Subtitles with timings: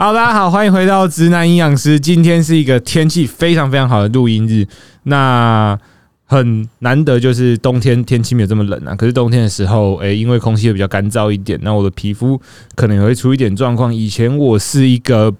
[0.00, 2.00] 好，大家好，欢迎回到直男营养师。
[2.00, 4.66] 今天是一个天气非常非常好的录音日，
[5.02, 5.78] 那
[6.24, 8.94] 很难得，就是冬天天气没有这么冷啊。
[8.94, 12.40] 可是冬天的时候，诶、因为空气会比较干燥一点，那我的皮肤
[12.74, 13.94] 可能也会出一点状况。
[13.94, 15.30] 以前我是一个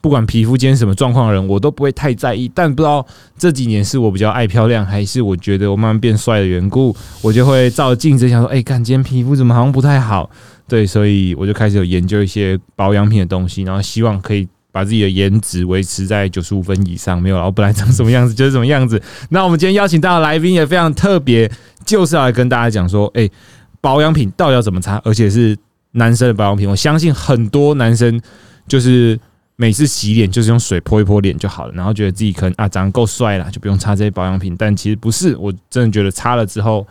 [0.00, 2.50] 不管皮肤今天什么状况的人，我都不会太在意。
[2.52, 3.06] 但不知道
[3.38, 10.28] 这几年是我比较爱漂亮，还是我觉得我慢慢变帅的缘故，我就会照镜子想说，哎、看今天皮肤怎么好像不太好。
[10.66, 17.20] 对，所以我就开始有研究一些保养品的东西，然后希望可以把自己的颜值维持在九十五分以上。
[17.20, 19.00] 没有啦，我本来长什么样子就是什么样子。
[19.28, 21.50] 那我们今天邀请到的来宾也非常特别，
[21.84, 23.28] 就是要来跟大家讲说，哎、
[23.82, 25.54] 保养品到底要怎么擦，而且是
[25.92, 26.66] 男生的保养品。
[26.66, 28.18] 我相信很多男生
[28.66, 29.20] 就是
[29.56, 34.56] 每次洗脸就是用水泼一泼脸就好了，然后觉得自己可能啊长得够帅了，就不用擦这些保养品。
[34.58, 36.86] 但其实不是，我真的觉得擦了之后。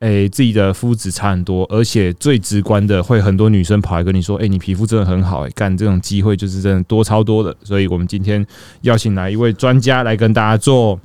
[0.00, 8.44] 诶、自己的肤质差很多，而且最直观的，会很多女生跑来跟你说：“诶、你皮肤真的很好、诶，干这种机会就是真的多超多的。”所以，我们今天
[8.82, 11.00] 邀请来一位专家来跟大家做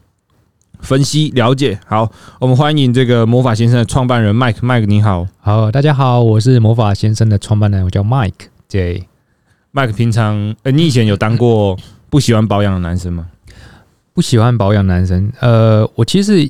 [0.82, 1.80] 分析了解。
[1.86, 4.60] 好，我们欢迎这个魔法先生的创办人 Mike。
[4.60, 8.48] Mike 你好好，大家好，我是魔法先生的创办人，我叫 Mike。
[8.70, 9.08] 对
[9.73, 11.78] ，，Mike 平常呃，你以前有当过
[12.10, 13.28] 不喜欢保养的男生吗？
[14.14, 16.50] 不喜欢保养男生，呃，我其实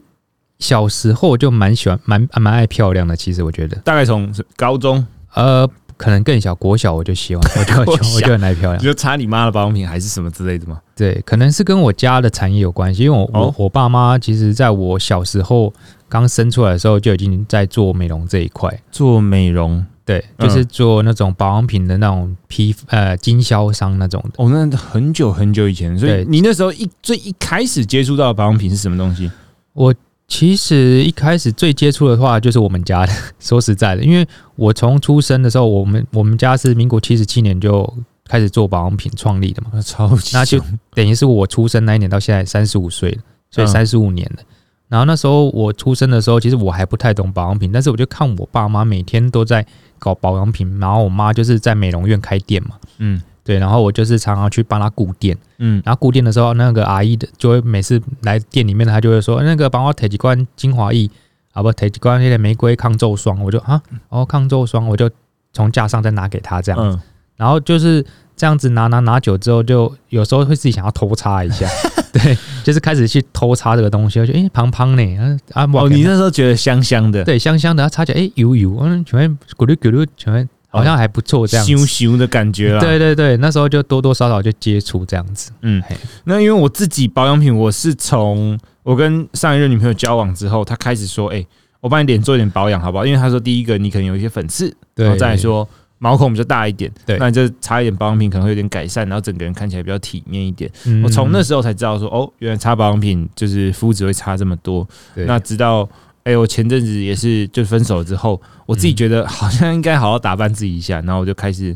[0.59, 3.15] 小时候就蛮喜欢，蛮蛮爱漂亮的。
[3.15, 7.43] 其实我觉得，大概从高中呃，可能更小，国小我就喜欢，
[7.85, 8.83] 我就我就很爱漂亮你。
[8.83, 10.79] 就擦你妈的保养品还是什么之类的吗？
[10.95, 15.73] 对，可能是跟我家的产业有关系，因为我、哦我我爸妈其实在我小时候
[16.09, 18.69] 刚生出来的时候就已经在做美容这一块。
[18.91, 24.43] 做美容对，嗯就是做那种保养品的那种批呃经销商那种的。
[24.43, 29.31] 哦，那很久很久以前，所以你那时候一最一开始接触到的保养品是什么东西？
[29.73, 29.93] 我
[30.29, 37.91] 其实一开始最接触的话就是我们家的， 说实在的，因为我从出生的时候，我们我们家是民国七十七年就
[38.25, 40.63] 开始做保养品创立的嘛，那超级那就
[40.93, 43.67] 等于是我出生那一年到现在三十五岁了，所以嗯。
[43.67, 44.43] 三十五年了。
[44.87, 49.65] 然后那时候我出生的时候，其实我还不太懂保养品，但是我就看我爸妈每天都在
[49.99, 55.35] 搞保养品，然后我妈就是在美容院开店嘛，嗯对，然后我就是常常去帮他固店。
[55.57, 61.09] 嗯，然后固店的时候，那个阿姨的就会每次来店里面的，她就会说：“那个帮我提几罐精华液，
[61.53, 65.09] 啊不，提几罐那个玫瑰抗皱霜。”我就啊，哦抗皱霜，我就
[65.51, 66.95] 从架上再拿给她这样子。
[66.95, 67.01] 嗯，
[67.37, 68.05] 然后就是
[68.35, 71.67] 这样子拿拿拿久之后，就有时候会自己想要偷擦一下，
[72.13, 79.27] 对，就是开始去偷擦这个东西，我就诶胖胖呢，啊啊，哦，你那时候觉得香香的，对香香的，它擦起来诶油油，嗯，全会
[79.57, 81.71] 咕噜咕噜，全会好像还不错这样子。
[81.71, 82.79] 咻咻的感觉啦。
[82.79, 85.51] 对对对，那时候就多多少少就接触这样子。
[85.61, 85.83] 嗯，
[86.23, 91.45] 那因为我自己保养品，我是从我跟上一任女朋友交往之后，她开始说：“哎、
[91.81, 100.71] 我帮你脸做一点保养，好不好？”因为她说，第一个你可能有一些粉刺，对，然后再来说毛孔比较大一点，对那你就擦一点保养品可能会有点改善，然后整个人看起来比较体面一点。
[100.85, 104.87] 嗯，我从那时候才知道说，哦，原来擦保养品就是肤质会差这么多。
[105.13, 105.87] 对那直到
[106.23, 111.75] 哎、我前阵子也是就分手之后，我自己觉得好像应该好好打扮自己一下，然后我就开始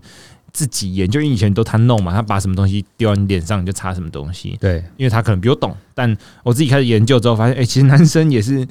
[0.52, 8.68] 自己研究，因为以前都他弄嘛，他把什么东西丢到你脸上你就擦什么东西，对因为他可能比我懂，但我自己开始研究之后发现，哎、其实男生也是。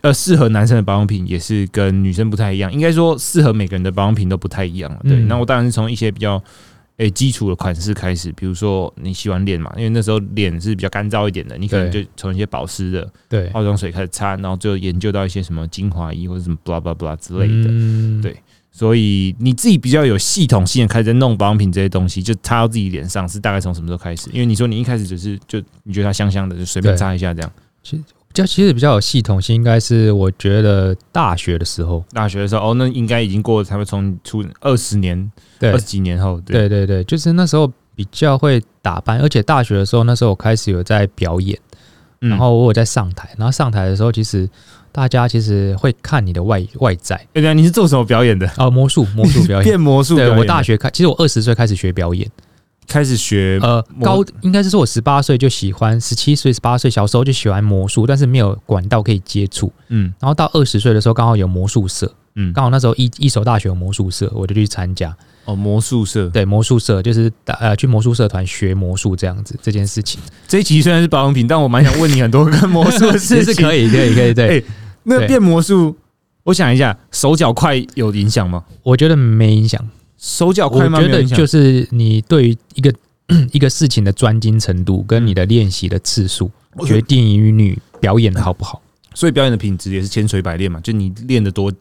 [0.00, 4.98] 呃，适合男生的保养品也是跟女生不太一样，应该说适合每个人的保养品都不太一样了。
[5.02, 6.42] 对，嗯那我当然是从一些比较
[6.98, 17.68] 诶、基础的款式开始，比如说你洗完脸嘛，因为那时候脸是比较干燥一点的，你可能就对从一些保湿的对化妆水开始擦，然后最后研究到一些什么精华液或者什么 blah blah blah 之类的。
[17.70, 18.36] 嗯对
[18.72, 24.28] 所以你自己比较有系统性的开始在弄保养品这些东西，就擦到自己脸上是大概从什么时候开始？
[24.32, 27.52] 因为你说你一开始只是就你觉得它香香的，就随便擦一下这样。
[27.82, 27.96] 比
[28.36, 41.58] 较其实比较有系统性，应该是我觉得大学的时候，大学的时候，哦，那应该已经过了，才会从出二十年、对二十几年后，对，对对对，就是那时候比较会打扮，而且大学的时候，那时候我开始有在表演，
[42.20, 44.48] 嗯然后我有在上台，然后上台的时候，其实
[44.92, 48.50] 大家其实会看你的外外在哎，等一下你是做什么表演的？
[48.56, 49.64] 哦，魔术魔术表演。
[49.68, 50.28] 变魔术的？
[50.28, 52.28] 对我大学开，其实我二十岁开始学表演，
[52.86, 59.72] 开始学呃，高应该是说我十八岁就喜欢，十七岁、十八岁小时候就喜欢魔术，但是没有管道可以接触。
[59.88, 65.14] 嗯然后到二十岁的时候，刚好有魔术社，嗯，刚好那时候一一所大学有魔术社，我就去参加。
[65.44, 66.28] 哦，魔术社。
[66.30, 73.54] 对，魔术社就是打呃去魔术社团学魔术这样子这件事情，这一集虽然是保养品，但我蛮想问你很多跟魔术的事是情。
[73.56, 74.64] 是可以可以可以对，哎
[75.04, 75.96] 那对变魔术，
[76.42, 78.64] 我想一下，手脚快有影响吗？
[78.82, 79.80] 我觉得没影响。
[80.18, 80.98] 手脚快吗？
[80.98, 82.94] 我觉得就是你对于一个
[83.52, 86.50] 一个事情的专精程度跟你的练习的次数，
[86.84, 88.80] 决定于你表演的好不好。
[89.14, 91.72] 所以表演的品质也是千锤百炼嘛，就你练的多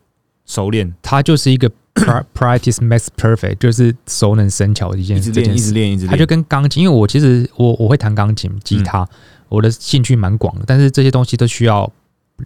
[0.45, 5.53] 熟练，它就是一个 pra- practice makes perfect，就是熟能生巧的一件一直练。
[5.53, 6.11] 一直练，一直练。
[6.11, 9.07] 它就跟钢琴，因为我其实我我会弹钢琴、吉他，嗯
[9.47, 11.89] 我的兴趣蛮广的，但是这些东西都需要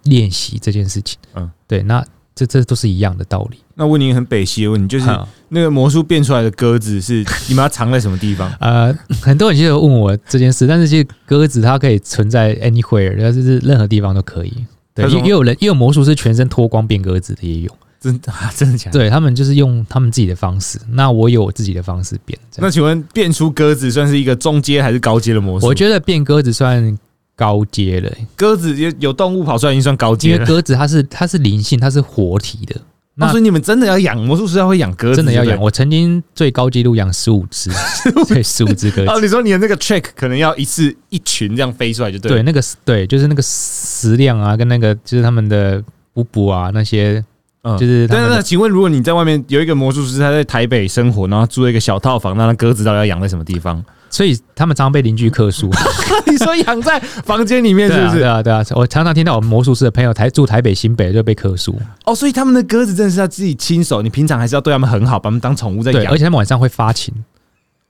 [0.04, 1.18] 练习这件事情。
[1.34, 2.06] 嗯，对，那
[2.46, 3.58] 这这都是一样的道理。
[3.76, 5.10] 那问你很北西的问题，就是
[5.50, 8.52] 那个魔术变出来的鸽子是你们要藏在什么地方？
[8.60, 14.54] 呃，很多人其实有问我这件事，但是其实鸽子它可以存在 anywhere，就是任何地方都可以。
[14.94, 17.72] 对，也也有人也有魔术师全身脱光变鸽子的也有，
[18.02, 19.00] 真的啊真的假的？
[19.00, 20.78] 对他们就是用他们自己的方式。
[20.92, 22.38] 那我有我自己的方式变。
[22.58, 25.66] 那请问变出鸽子算是一个中阶还是高阶的魔术？
[25.66, 26.98] 我觉得变鸽子算
[27.40, 30.38] 高阶了、鸽子有有动物跑出来已经算高因阶因。
[30.38, 32.76] 为鸽子它是它是灵性，它是活体的。
[33.16, 35.58] 那那所以你们真的要养魔术师要会养鸽子，真的要养。
[35.58, 37.72] 对我曾经最高纪录养十五只，
[38.28, 39.08] 对，十五只鸽对。
[39.08, 39.22] 哦，子。
[39.22, 42.38] 你说你的那个 trick 可能要一次一群这样飞出来就对了。
[42.38, 45.82] 对，那个对，就是那个食量啊，跟那个就是他们的
[46.14, 47.24] 补补啊那些，
[47.64, 53.84] 嗯就是但是那请问，如果你在外面有一个魔术师，他在台北生活，然后租了一个小套房，那那鸽子到底要养在什么地方？
[54.10, 55.70] 所以他们常常被邻居客诉。
[56.26, 58.20] 你说养在房间里面是不是？
[58.20, 61.76] 对啊，对啊，我常常听到我们魔术师的朋友台住台北新北就被克诉，
[62.06, 66.18] 哦，所以他们的鸽子真的是要自己亲手，你平常还是要对他们很好，把他们当宠物在对，养而。
[66.18, 67.14] 且他们晚上会发情，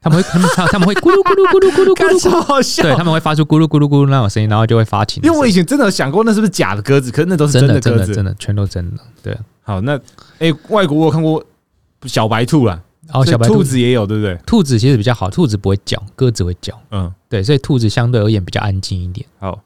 [0.00, 2.82] 他们会他们他他们会咕噜 咕噜咕噜咕噜咕干噜好笑。
[2.82, 5.34] 对，他们会发出咕噜咕噜咕噜那种声音，然后就会发情的声音。
[5.34, 7.10] 因为我以前真的有想过，那是不是假的鸽子？
[7.10, 7.74] 可是那都是真的鸽。
[7.74, 9.36] 的真的真的全都真的，对。
[9.62, 9.98] 好，那
[10.38, 11.42] 哎、外国我有看过
[12.04, 12.80] 小白兔啦，
[13.12, 14.38] 哦，小白兔兔子也有，对不对？
[14.46, 19.26] 兔子其实比较好，兔子不会叫，鸽子会叫，嗯，对，所以兔子相对而言比较安静一点。
[19.38, 19.60] 好。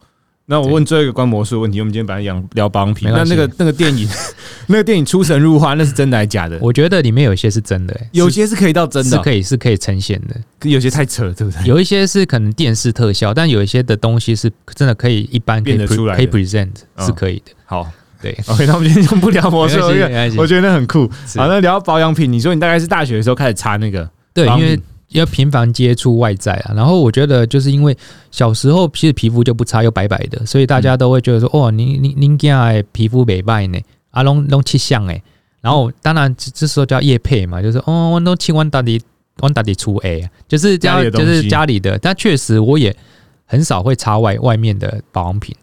[0.46, 4.06] 那我问最后一个关魔术的问题，我们今天本来讲聊保养品，那那个那个电影，
[4.68, 6.58] 那个电影出神入化，那是真的还是假的？
[6.60, 11.66] 我觉得里面有些是真的、欸，有些是可以到真的哦，是可以是可以呈现的，可有些太扯了，对不对？
[11.66, 17.52] 有一些是可能电视特效，但有一些的东西是真的可以一般可以变得出来可以 present 嗯是可以的。
[17.64, 17.90] 好
[18.24, 20.38] 对，， OK，那我们今天就不聊魔术了，因为没关系没关系。
[20.38, 21.06] 我觉得那很酷。
[21.26, 27.94] 是好，那聊保养品，你说你大概是大学的时候开始擦那个，对，因为要频繁接触外在啊，然后我觉得就是因为
[28.30, 33.78] 小时候其实皮肤就不差，又白白的，所以大家都会觉得说，哦，您您您家的皮肤美白呢，
[34.10, 35.22] 啊，拢拢气象哎，
[35.60, 38.98] 然后当然这这时候叫叶配嘛，就是哦，我都亲完到底
[39.40, 42.96] 我到底出 A，就是家就是家里的，但确实我也
[43.44, 45.54] 很少会擦外外面的保养品，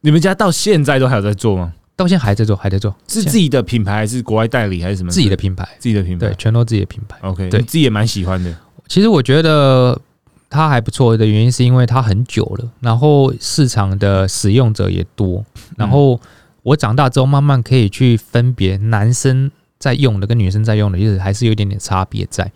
[0.00, 1.74] 你们家到现在都还有在做吗？
[1.98, 5.10] 到现在还在做，还在做，是自己的品牌还是国外代理还是什么？
[5.10, 6.34] 自己的品牌，自己的品牌对，。
[6.38, 7.18] 全都自己的品牌。
[7.22, 8.56] OK，对自己也蛮喜欢的。
[8.86, 10.00] 其实我觉得
[10.48, 15.44] 它还不错的原因是因为它很久了，然后市场的使用者也多，
[15.76, 16.20] 然后
[16.62, 22.48] 我长大之后慢慢可以去分别男生在用的跟女生在用的，就是还是有一点点差别在。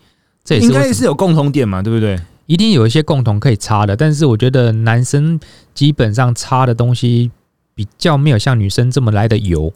[0.44, 2.16] 这也是应该是有共同点嘛，对不对？
[2.46, 5.40] 一定有一些共同可以擦的，但是我觉得男生
[5.74, 7.30] 基本上擦的东西
[7.74, 9.72] 比较没有像女生这么来的油，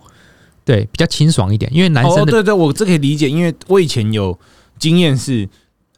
[0.65, 1.71] 对，比较清爽一点。
[1.75, 4.39] 因为男哦，生的、对对，我这可以理解，因为我以前有
[4.79, 5.49] 经验是，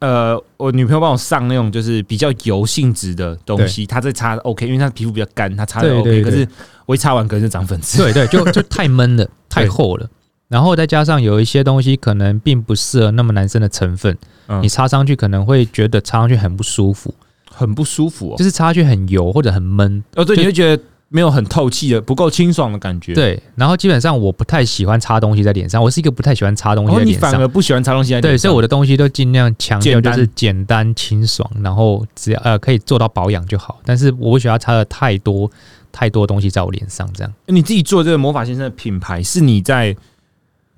[0.00, 6.46] 呃，我女朋友帮我上那种就是比较油性质的东西，她在擦 OK，因为她皮肤比较干，她擦的 OK，可是
[6.86, 8.02] 我一擦完可能就长粉刺。
[8.02, 10.08] 对对，就 就太闷了，太厚了。
[10.48, 14.16] 然后再加上有一些东西可能并不适合那么男生的成分，
[14.46, 17.14] 嗯你擦上去可能会觉得擦上去很不舒服，
[17.50, 18.44] 很不舒服哦就。
[18.44, 20.02] 是擦上去很油或者很闷。
[20.14, 27.14] 哦，对，你会觉得没有很透气的，不够清爽的感觉。，对，然后基本上我不太喜欢擦东西在脸上，我是一个不太喜欢擦东西然后哦你。
[27.14, 28.42] 反而不喜欢擦东西在脸上对，上。
[28.42, 33.80] 所以我的东西都尽量强调就是简单清爽，然后只要呃可以做到保养就好。
[33.84, 35.50] 但是我不喜欢擦的太多
[35.90, 37.32] 太多东西在我脸上，这样。
[37.46, 39.96] 你自己做这个魔法先生的品牌，是你在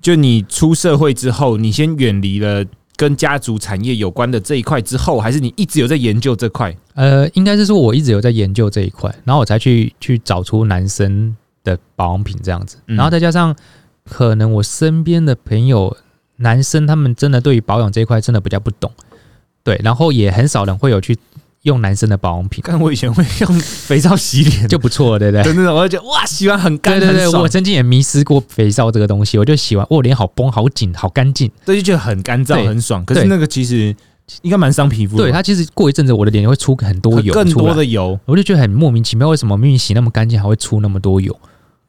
[0.01, 2.63] 就你出社会之后，你先远离了
[3.01, 6.77] 跟家族产业有关的这一块之后，还是你一直有在研究这块？
[6.93, 12.95] 呃，应该是说我一直有在研究这一块，然后我才去去找出男生的保养品这样子，嗯。
[12.95, 13.55] 然后再加上
[14.07, 15.97] 可能我身边的朋友
[16.35, 18.91] 男生他们真的对于保养这一块真的比较不懂，
[19.63, 21.17] 对，然后也很少人会有去
[21.63, 25.43] 用男生的保养品，看我以前会用肥皂洗脸，就不错，对不对？
[25.43, 31.51] 真的，我就觉得哇，洗完很干，对对对，我曾经也迷失过肥皂这个东西，我就洗完，我脸好绷、好紧、好干净。
[31.63, 33.05] 对，就觉得很干燥，很爽。
[33.05, 33.95] 可是那个其实
[34.41, 38.19] 应该蛮伤皮肤的，对它其实过一阵子我的脸会出很多油，更多的，油。
[38.25, 41.37] 我就觉得很莫名其妙，为什么明明洗那么干净还会出那么多油？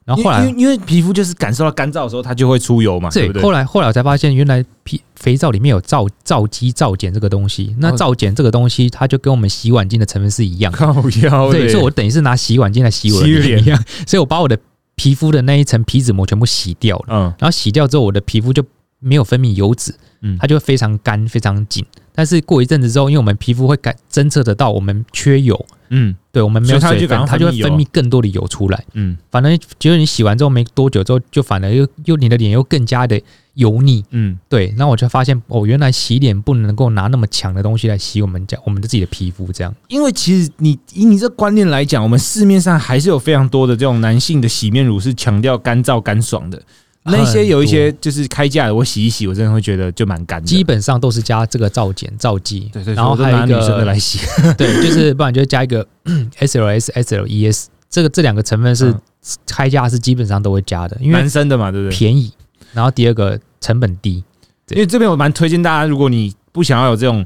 [0.04, 3.42] 然后后来因为因为皮肤就是感受到干燥的时候，它就会出油嘛，对不对？
[3.42, 7.74] 后来后来我才发现，原来皮肥皂里面有皂皂基、皂碱这个东西。
[7.78, 10.78] 那哦皂碱这个东西，它就跟我们洗碗巾的成分是一样的。
[10.78, 10.92] 靠
[11.22, 13.84] 腰对，所以我等于是拿洗碗巾来洗我的洗脸脸一样。
[14.06, 14.58] 所以我把我的
[14.96, 18.64] 皮肤的那一层皮脂膜全部洗掉了，嗯然后洗掉之后，我的皮肤就
[18.98, 21.84] 没有分泌油脂，嗯它就会非常干、非常紧。
[22.14, 28.84] 但是过一阵子之后，因为我们皮肤会感侦测得到我们缺油，嗯对我们没有水分，它就会分泌油分泌更多的油出来。
[28.94, 33.20] 嗯反正结果你洗完之后没多久之后，就反而又又你的脸又更加的
[33.54, 34.04] 油腻。
[34.10, 39.74] 嗯，对，那我就发现哦，原来洗脸不能够拿那么强的东西来洗我们家我们的自己的皮肤，这样。
[39.88, 46.60] 因为其实你以你这观念来讲，我们市面上还是有非常多的这种男性的洗面乳是强调干燥干爽的。
[47.04, 50.46] 那些有一些就是开价的，我洗一洗，我真的会觉得就蛮干的。
[50.46, 54.18] 基本上都是加这个皂碱、皂剂，对对，然后还有女生的个来洗。
[54.56, 55.86] 对，就是不然就加一个
[56.38, 59.00] SLS、SLES，这个这两个成分是嗯
[59.46, 61.96] 开价是基本上都会加的，因为男生的嘛，对不对？
[61.96, 62.32] 便宜，
[62.72, 64.22] 然后第二个成本低。
[64.70, 67.24] 因为这边我蛮推荐大家，如果你不想要有这种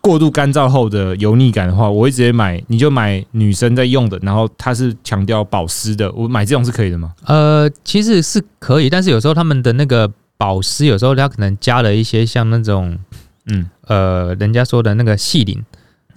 [0.00, 7.12] 过度干燥后的油腻感的话，我会直接买，你就买女生在用的，然后它是强调保湿的，我买这种是可以的吗？
[7.26, 12.98] 呃，其实是可以，但是有时候他们的那个保湿，有时候它可能加了一些像那种
[13.46, 15.64] 嗯，呃，人家说的那个细磷。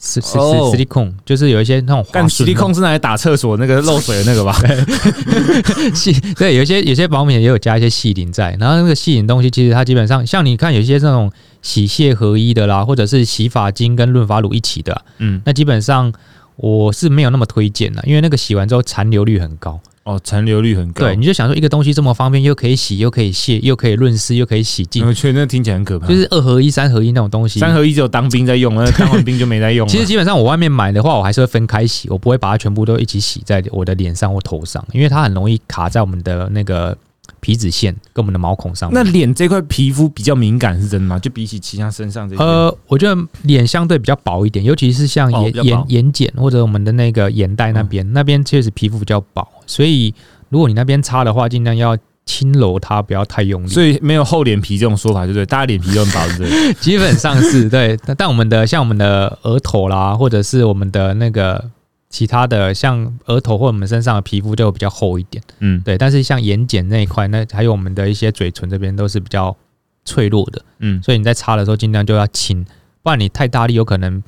[0.04, 4.58] 是是是哦 silicone，就是有一些那种滑干实力顺那种控是拿来打厕所那个漏水的那个吧？
[5.94, 11.32] 细 对，有些有些保险也有加一些细鳞在，然后那个细鳞东西，其实它基本上像你看有一些那种
[11.62, 16.12] 洗卸合一的啦，或者是洗发精跟润发乳一起的啊、嗯，那基本上
[16.56, 19.80] 我是没有那么推荐的，因为那个洗完之后残留率很高。
[20.04, 21.06] 哦，残留率很高。
[21.06, 26.08] 对，你就想说一个东西这么方便，又可以洗，又可以卸，又可以润湿，又可以洗净，我觉得那听起来很可怕。
[26.08, 27.60] 就是二合一、三合一那种东西。
[27.60, 29.86] 三合一只有当兵在用，那当完兵就没在用。
[29.90, 36.98] 其实基本上我外面买的话，我还是会分开洗，我不会把它全部都一起洗在我的脸上或头上，因为它很容易卡在我们的那个
[37.40, 39.04] 皮脂腺跟我们的毛孔上面。
[39.04, 41.18] 那脸这块皮肤比较敏感是真的吗？
[41.20, 50.14] 就比起其他身上这些，呃，我觉得脸相对比较薄一点，尤其是像眼哦比较薄眼眼睑或者我们的那个眼袋那边，那边确实皮肤比较薄，所以
[50.50, 53.68] 如果你那边擦的话，尽量要轻揉它，不要太用力。
[53.68, 55.46] 所以没有厚脸皮这种说法，对不对？
[55.46, 56.74] 大家脸皮都很薄，对不对？
[56.80, 61.64] 基本上是对，但但我们的像我们的额头啦，或者是我们的那个
[62.12, 65.98] 其他的，像额头或我们身上的皮肤就比较厚一点，嗯对。
[65.98, 69.56] 但是像眼睑那一块，那还有我们的一些嘴唇这边都是比较
[70.06, 72.64] 脆弱的，嗯，所以你在擦的时候尽量就要轻，
[73.02, 74.22] 不然你太大力，有可能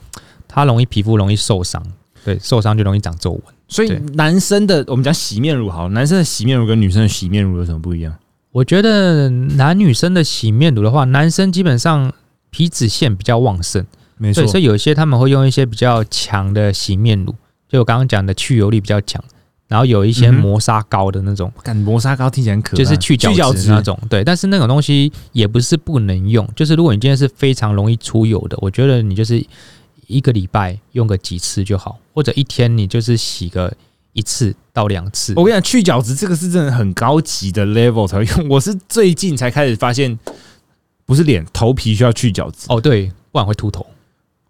[0.48, 1.84] 它容易皮肤容易受伤，
[2.24, 3.42] 对，受伤就容易长皱纹。
[3.68, 8.16] 所以男生的我们讲洗面乳好，男生的洗面乳跟女生的洗面乳有什么不一样？
[8.52, 12.14] 我觉得男女生的洗面乳的话，男生基本上
[12.50, 13.86] 皮脂腺比较旺盛。
[14.18, 17.34] 没错，，所以有一些他们会用一些比较强的洗面乳，
[17.74, 19.20] 就我刚刚讲的去油力比较强，
[19.68, 24.00] 然后有一些磨砂膏的那种，干磨砂膏听起来很可怕，就是去角质质那种。
[24.08, 29.44] 对，但是那种东西也不是不能用，就是如果你今天是非常容易出油的，我觉得你就是
[30.06, 33.74] 一个礼拜用个几次就好，或者一天你就是洗个
[34.12, 35.34] 一次到两次。
[35.36, 38.50] 我跟你讲，去角质这个是真的很高级的 level 才会用。
[38.50, 40.20] 我是最近才开始发现，
[41.08, 43.84] 不是脸头皮需要去角质，哦，对，不然会秃头，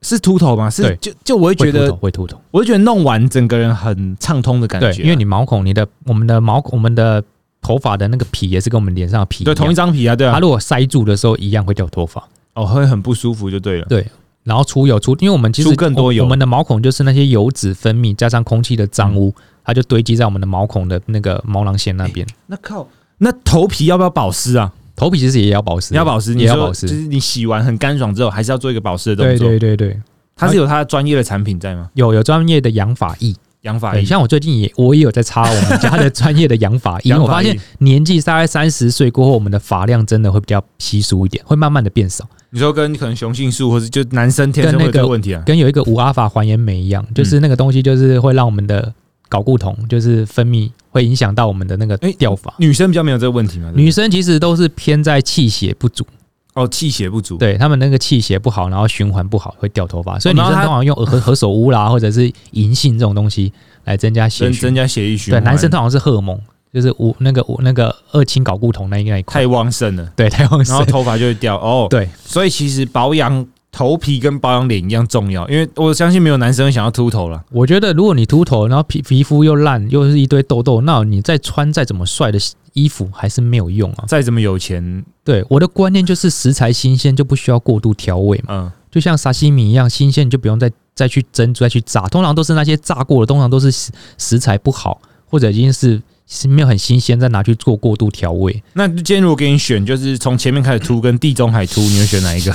[0.03, 0.69] 是秃头吗？
[0.69, 2.39] 是对就就我会觉得，会秃头。
[2.51, 5.01] 我会觉得弄完整个人很畅通的感觉。
[5.01, 7.23] 因为你毛孔，你的我们的毛孔，我们的
[7.61, 12.23] 头发的那个皮也是跟我们脸上的皮对一样同一张皮啊，对啊，它如果塞住的时候，一样会掉头发。
[12.53, 13.85] 哦会很不舒服就对了。
[13.87, 14.05] 对，
[14.43, 22.27] 然后出油出，因为我们其实出更多油我，我们的毛孔就是那些油脂分泌加上空气的脏嗯污，它就堆积在我们的毛孔的那个毛囊腺那边。
[22.47, 24.71] 那靠，那头皮要不要保湿啊？
[24.95, 26.87] 头皮其实也要保湿，你要保湿，你也要保湿。
[26.87, 29.47] 就是你洗完很干爽之后，还是要做一个保湿的动对作。
[29.47, 30.01] 对对对，
[30.35, 31.89] 它是有它的专业的产品在吗？
[31.93, 42.27] 有有专业的养发液，对，养发液，像我最近也我也有在擦我们家的专业的养发液， 因为我发现年纪大概三十岁过后，我们的发量真的会比较稀疏一点，会慢慢的变少。
[42.51, 45.41] 你说跟可能雄性素或者就男生天生会个问题啊？
[45.43, 48.93] 跟有一个五阿法还原酶一样，就是那个东西就是会让我们的
[49.27, 52.53] 睾固酮就是分泌，会影响到我们的那个诶掉发。
[52.57, 53.65] 女生比较没有这个问题嘛？
[53.65, 56.05] 对不对女生其实都是偏在气血不足，
[56.53, 63.51] 哦，气血不足，对他们那个气血不好，然后循环不好会掉头发，所以女生通常用何何首乌啦，或者是银杏这种东西
[63.85, 64.75] 来增加血增增。
[64.75, 66.39] 加血液循对，男生通常是荷尔蒙，
[66.71, 70.91] 就是五那个五那个二氢睾固酮那一那一块，太旺盛了，对，太旺盛然后盛。
[70.91, 71.57] 头发就会掉。
[71.57, 77.43] 哦，对，所以其实保养头皮跟保养脸一样重要，因为我相信没有男生想要秃头了。
[77.49, 82.37] 我觉得如果你秃头，然后皮皮肤又烂，又是一堆痘痘，那你再穿再怎么帅的
[82.73, 84.05] 衣服还是没有用啊。
[84.07, 98.63] 再怎么有钱，对，我的观念就是食材新鲜就不需要过度调味嘛，嗯，就像沙西米一样，新鲜就不用再再去蒸再去炸，通常都是那些炸过的，通常都是食食材不好或者已经是是没有很新鲜，再拿去做过度调味。
[98.73, 102.53] 那今天如果给你选，就是从前面开始秃跟地中海秃，你会选哪一个？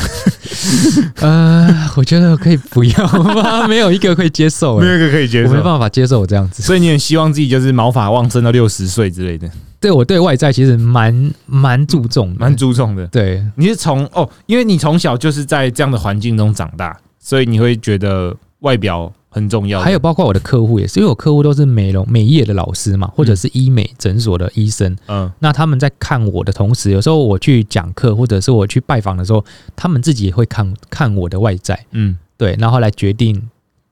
[1.20, 6.62] 呃，我觉得可以不要 吧，没有一个可以接受、欸，一个可以接我没办法接受我这样子。
[6.62, 9.48] 所以你很希望自己就是毛发旺盛到六十岁之类的。
[9.80, 13.06] 对我对外在其实蛮蛮注重的，蛮注重的。
[13.06, 19.80] 对你是从哦，因为你从小就是在这样的环境中长大，所以你会觉得外表很重要。
[19.80, 24.96] 还有包括我的客户也是，因为我客户都是美容美业的老师嘛，或者是医美诊所的医生。
[25.06, 29.44] 嗯，那他们在看我的同时，有时候我去讲课，或者是我去拜访的时候，
[29.76, 33.48] 他们自己也会看看我的外在，嗯，对，然后来决定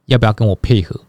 [0.06, 1.00] 要不要跟我配合。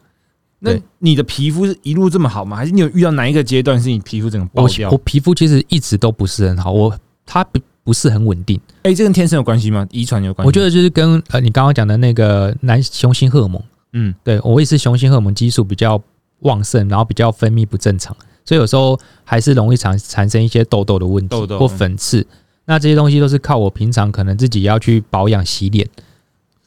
[0.59, 2.57] 那你的皮肤是一路这么好吗？
[2.57, 4.97] 还是你有遇到哪一个阶段是你皮肤整个爆我掉我？
[4.99, 8.59] 皮肤其实一直都不是很好，我它不不是很稳定。
[8.81, 9.85] 哎、这跟天生有关系吗？
[9.91, 10.47] 遗传有关系？
[10.47, 13.61] 我觉得就是跟呃你刚刚讲的那个男雄性荷尔蒙，
[13.93, 16.01] 嗯，对我也是雄性荷尔蒙激素比较
[16.39, 18.15] 旺盛，然后比较分泌不正常，
[18.45, 22.25] 所以有时候还是容易产产生一些痘痘的问题痘痘或粉刺。
[22.65, 25.87] 那这些东西都是靠我平常可能自己要去保养、洗脸，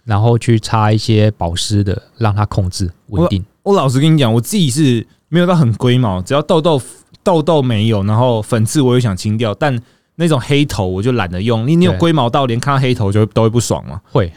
[0.04, 3.44] 然后去擦一些保湿的，让它控制稳定。
[3.62, 6.80] 我老实跟你讲，我自己是没有到很龟毛，只要痘痘
[7.22, 9.78] 痘痘没有，然后粉刺我也想清掉，但
[10.16, 11.68] 那种黑头我就懒得用。
[11.68, 14.00] 你你有对龟毛到连看到黑头就都会不爽吗？
[14.10, 14.32] 会，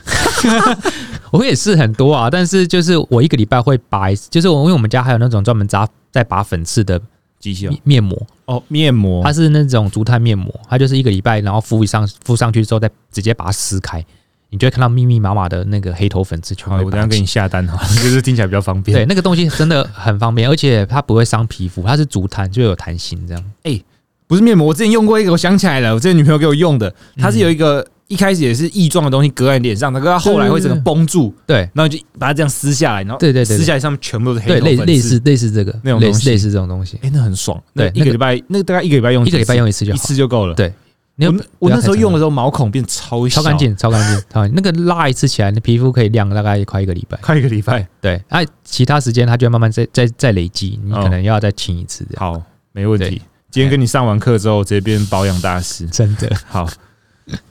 [1.33, 7.01] 我也是很多啊，但是就是我一个礼拜会拔一次，就是我因为我们家还有那种专门扎在拔粉刺的
[7.39, 9.23] 机器哦面面膜，哦，面膜。
[9.23, 14.05] 它是那种竹炭面膜，它就是一个礼拜，然后敷一上敷上去之后，再直接把它撕开，
[14.51, 18.95] 你就会看到密密麻麻的那个黑头粉刺全好，部我等下给你下单哈，就是听起来比较方便。
[18.95, 23.43] 对，那个东西真的很方便，而且它不会伤皮肤，它是竹炭，就有弹性这样。
[23.63, 23.81] 哎
[24.25, 37.61] 不是面膜，我之前用过一个，我想起来了，我之前女朋友给我用的，它是有一个、一开始也是异状的东西隔在你脸上，它可它后来会整个绷住，对然后就把它这样撕下来，然后对对对对撕下来上面全部都是黑对，头类类似类似这个类那种东西似类似这种东西，哎、那很爽。
[37.73, 39.97] 那对一个礼拜，那个大概一个礼拜用一个礼拜用一次就好。
[39.97, 40.53] 次就够了。
[40.53, 40.73] 对
[41.15, 44.47] 你有我我那时候用的的时候毛孔变超小超干，净，超干净， 超。
[44.47, 47.17] 那个拉一次起来，那皮肤可以亮大概快一个礼拜。
[47.21, 47.87] 快一个礼拜。
[48.01, 52.03] 对，哎、其他时间它就会慢慢再再再累积，你哦可能要再清一次。
[52.15, 52.41] 好，
[52.71, 53.21] 没问题。
[53.51, 55.85] 今天跟你上完课之后，直接变保养大师。
[55.85, 56.67] 真的，好，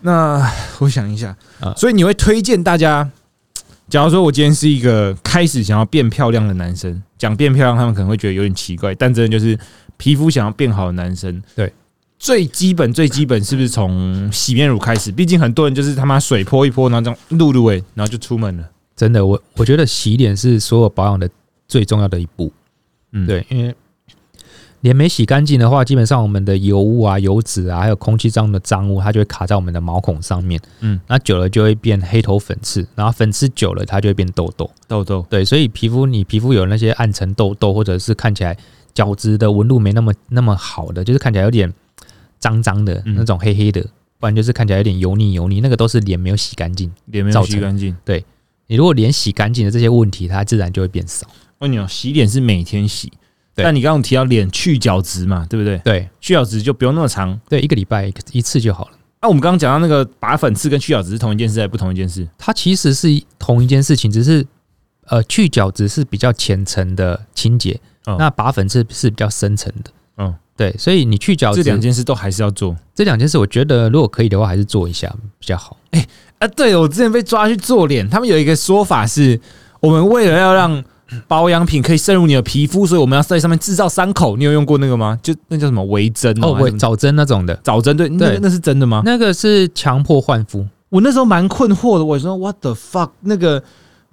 [0.00, 0.50] 那
[0.80, 3.10] 我想一下啊，所以你会推荐大家，
[3.88, 9.58] 假如说我今天是一个开始想要变漂亮的男生，讲变漂亮，他们可能会觉得有点奇怪，但真的就是
[9.96, 11.72] 皮肤想要变好的男生，对，
[12.18, 15.10] 最基本最基本是不是从洗面乳开始？
[15.10, 18.68] 毕竟很多人就是他妈水泼一泼，然后这样露露诶，然后就出门了。
[18.94, 21.28] 真的，我我觉得洗脸是所有保养的
[21.66, 22.52] 最重要的一步。
[23.12, 23.74] 嗯，对，因为
[24.82, 30.60] 脸没洗干净的话，基本上我们的油污啊、油脂啊，还有空气中的脏污，它就会卡在我们的毛孔上面。
[30.80, 34.68] 嗯，那久了就会变黑头粉刺，然后粉刺久了它就会变痘痘。
[34.88, 38.56] 痘痘，对，所以皮肤你皮肤有那些暗沉痘痘，或者是看起来
[38.92, 41.72] 角质的纹路没那么那么好的，就是看起来有点
[42.40, 43.80] 脏脏的嗯那种黑黑的，
[44.18, 46.90] 不然就是看起来有点油腻油腻，那个都是脸没有洗干净。
[47.06, 47.96] 脸没有洗干净。
[48.04, 48.24] 对
[48.66, 51.28] 你如果脸洗干净的这些问题，它自然就会变少。
[51.60, 53.16] 问你哦，洗脸是每天洗，对
[53.54, 55.78] 但你刚刚提到脸去角质嘛，对不对？
[55.84, 57.38] 对去角质就不用那么长。
[57.48, 58.92] 对，一个礼拜一一次就好了。
[59.20, 62.26] 那、我们刚刚讲到那个拔粉刺跟去角质是同一件事，还是不同一件事？
[62.36, 64.44] 它其实是同一件事情，只是
[65.06, 69.90] 呃去角质是比较浅层的清洁，嗯那拔粉刺是比较深层的。
[70.16, 75.76] 嗯，对，所以你去角质这两件事都还是要做这两件事，我觉得如果可以的话，还是做一下比较好。
[76.38, 76.48] 啊。
[76.48, 79.40] 对，我之前被抓去做脸，他们有一个说法是，
[79.78, 80.82] 我们为了要让
[81.26, 84.36] 保养品可以渗入你的皮肤，所以我们要在上面制造伤口。
[84.36, 85.18] 你有用过那个吗？
[85.22, 89.02] 就那叫什么微针哦，哦，还是什么我早针那种的，早针对，那那是真的吗？
[89.04, 90.66] 那个是强迫换肤。
[90.88, 93.10] 我那时候蛮困惑的，我说 What the fuck？
[93.20, 93.62] 那个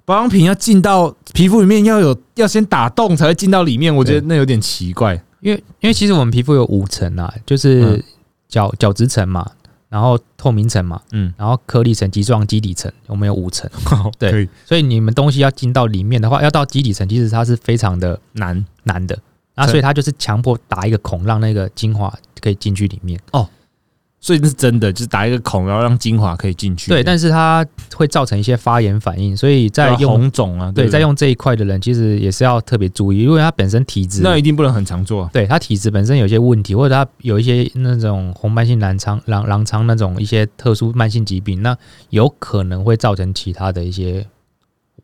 [0.04, 5.22] 保养品要进到皮肤里面，要有要先打洞才会进到里面，我觉得那有点奇怪。
[5.40, 8.02] 因为因为其实我们皮肤有五层啊，就是嗯
[8.48, 9.46] 角角质层嘛，
[9.90, 13.68] 然后透明层嘛，嗯，然后颗粒层、基状基底层，我们有五层。
[14.18, 18.64] 对所以你们东西要进到里面的话，要到基底层，其实它是非常的难。
[18.84, 19.18] 难的。
[19.56, 23.20] 那所以它就是强迫打一个孔，让那个精华可以进去里面。
[24.22, 26.90] 所以那是真的，就是打一个孔，然后让精华可以进去。
[26.90, 35.30] 对，但是它会造成一些发炎反应，所以在用红肿啊，对不在用这一块的人，其实也是要特别注意，因为他本身体质那一定不能很常做啊。
[35.32, 41.74] 对他体质本身有些问题，或者他有一些那种红斑性狼疮、狼狼疮那种一些特殊慢性疾病，那
[42.10, 44.26] 有可能会造成其他的一些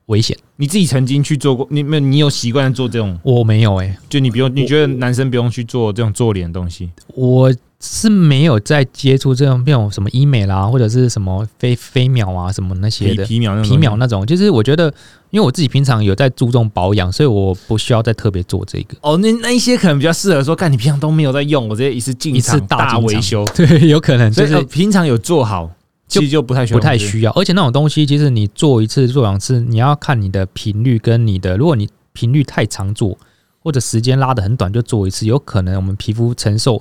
[0.07, 0.37] 危险。
[0.57, 6.91] 你自己曾经去做过，你没有你有习惯做这种，我没有诶、就你不用，你觉得男生不用去做这种做脸的东西？
[7.15, 7.55] 我
[7.87, 13.25] 是没有在接触这种这种什么医美啦，或者是什么飞飞秒啊什么那些的。
[13.25, 13.70] 皮皮秒那种。
[13.70, 14.92] 皮秒那种，就是我觉得，
[15.31, 18.96] 因为我自己平常有在注重保养，所以我不需要再特别做这个。
[19.01, 25.70] 哦，那那一些可能比较适合说，看你平常都没有在用，我直接一次进一次大维修， 对， 有可能所以呃就是平常有做好，
[26.09, 27.33] 其就实就不太需要不太需要。
[27.33, 33.16] 而且那种东西，其实你做一次、做两次，你要看你的频率跟你的，如果你频率太长做，
[33.62, 36.81] 或者时间拉的很短就做一次，有可能我们皮肤承受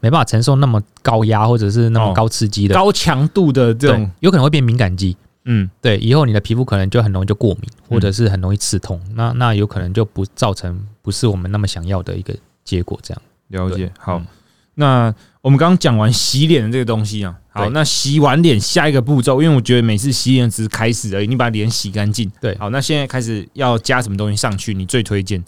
[0.00, 5.16] 没办法承受那么高压或者是那么哦高刺激的，高强度的这种，，有可能会变敏感肌。
[5.44, 12.98] 嗯，对，以后你的皮肤可能就很容易就过敏，或者是很容易刺痛，那那有可能就不造成不是我们那么想要的一个结果。
[13.02, 13.90] 这样，了解。
[13.98, 14.26] 好嗯，
[14.74, 22.30] 那我们刚刚讲完洗脸的这个东西啊，好，那洗完脸下一个步骤，因为我觉得每次洗脸只是开始而已，你把脸洗干净。
[22.38, 24.74] 对好，那现在开始要加什么东西上去？
[24.74, 25.42] 你最推荐？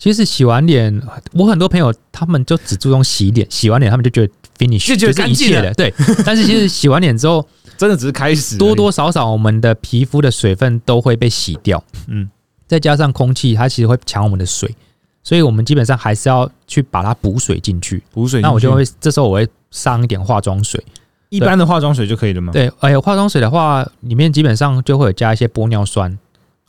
[0.00, 1.00] 其实洗完脸，
[1.34, 5.94] 我很多朋友他们就只注重洗脸，洗完脸他们就觉得 finish 就觉得是一干净了切的，对。
[6.24, 12.30] 但是其实洗完脸之后，真的只是开始，多多少少我们的皮肤的水分都会被洗掉，嗯嗯，
[12.66, 14.74] 再加上空气，它其实会抢我们的水，
[15.22, 18.02] 所以我们基本上还是要去把它补水进去。
[18.10, 18.40] 补水。
[18.40, 20.82] 那我就会这时候我会上一点化妆水，
[21.28, 22.54] 一般的化妆水就可以了吗？
[22.54, 26.18] 对，哎，化妆水的话，里面基本上就会有加一些玻尿酸，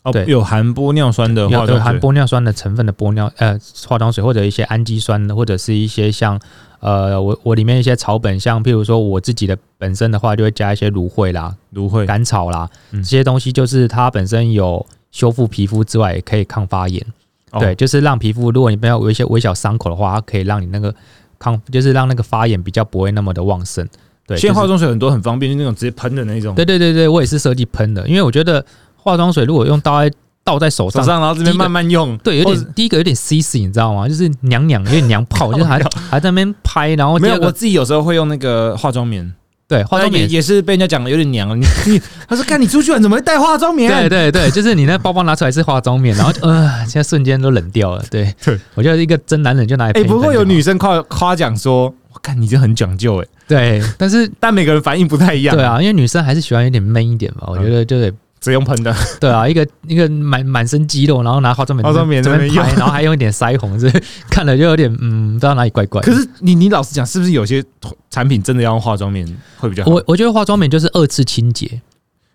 [0.03, 1.99] 哦，对有含玻尿酸的化有有含。
[1.99, 6.39] 玻尿酸的成分的玻尿呃化妆水，或者一些氨基酸的，或者是一些像
[6.79, 17.05] 呃我我里面一些草本，像譬如说我自己的本身的话，就会加一些芦荟啦、芦荟，甘草啦，嗯这些东西就是它本身有修复皮肤之外，也可以抗发炎。
[17.51, 20.95] 哦对，就是让皮肤，如果你不要有一些微小伤口的话，它可以让你那个
[21.37, 23.85] 抗，就是让那个发炎比较不会那么的旺盛。
[24.25, 28.65] 对，现在化妆水很多很方便，就那种直接喷的那种，对对对对，我也是设计喷的，因为我觉得
[29.03, 34.07] 化妆水如果用倒在倒在手上，手上然后这边慢慢用，对，有点第一个有点 C C，你知道吗？
[34.07, 39.31] 就是娘娘， 有点娘炮，就是还还在那边拍，然后第没有，我自己有时候会用那个化妆棉，
[39.67, 40.29] 对化妆棉。
[40.29, 41.55] 也是被人家讲的有点娘了。
[41.55, 43.91] 你 你，他说看你出去玩怎么会带化妆棉？
[43.91, 48.03] 对对对， 就是你那包包拿出来是化妆棉，然后就呃，现在瞬间都冷掉了。
[48.09, 50.03] 对，对我觉得一个真男人就拿来哎。
[50.03, 55.55] 不过有女生夸夸奖说，我看你就很讲究哎、对，但是但每个人反应不太一样。
[55.55, 58.11] 对，啊，因为女生还是喜欢有点闷一点嘛，我觉得就得
[58.41, 63.87] 只用喷的，对啊，一个一个满满身肌肉，然后拿化妆棉化妆棉这边在拍，然后还用一点腮红，这
[64.31, 66.01] 看了就有点嗯，不知道哪里怪怪。
[66.01, 67.63] 可是你你老实讲，是不是有些
[68.09, 69.25] 产品真的要用化妆棉
[69.59, 69.91] 会比较好？
[69.91, 71.79] 我我觉得化妆棉就是二次清洁，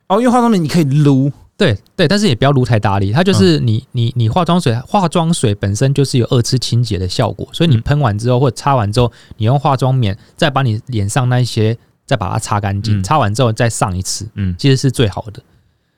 [0.07, 7.83] 哦，因为化妆棉你可以撸，对对，但是也不要撸太大力，它就是你、你你化妆水，化妆水本身就是有二次清洁的效果，所以你嗯。
[7.83, 13.03] 喷完之后或者擦完之后，你用化妆棉再把你脸上那一些再把它擦干净，嗯。
[13.03, 15.43] 擦完之后再上一次，嗯，其实是最好的。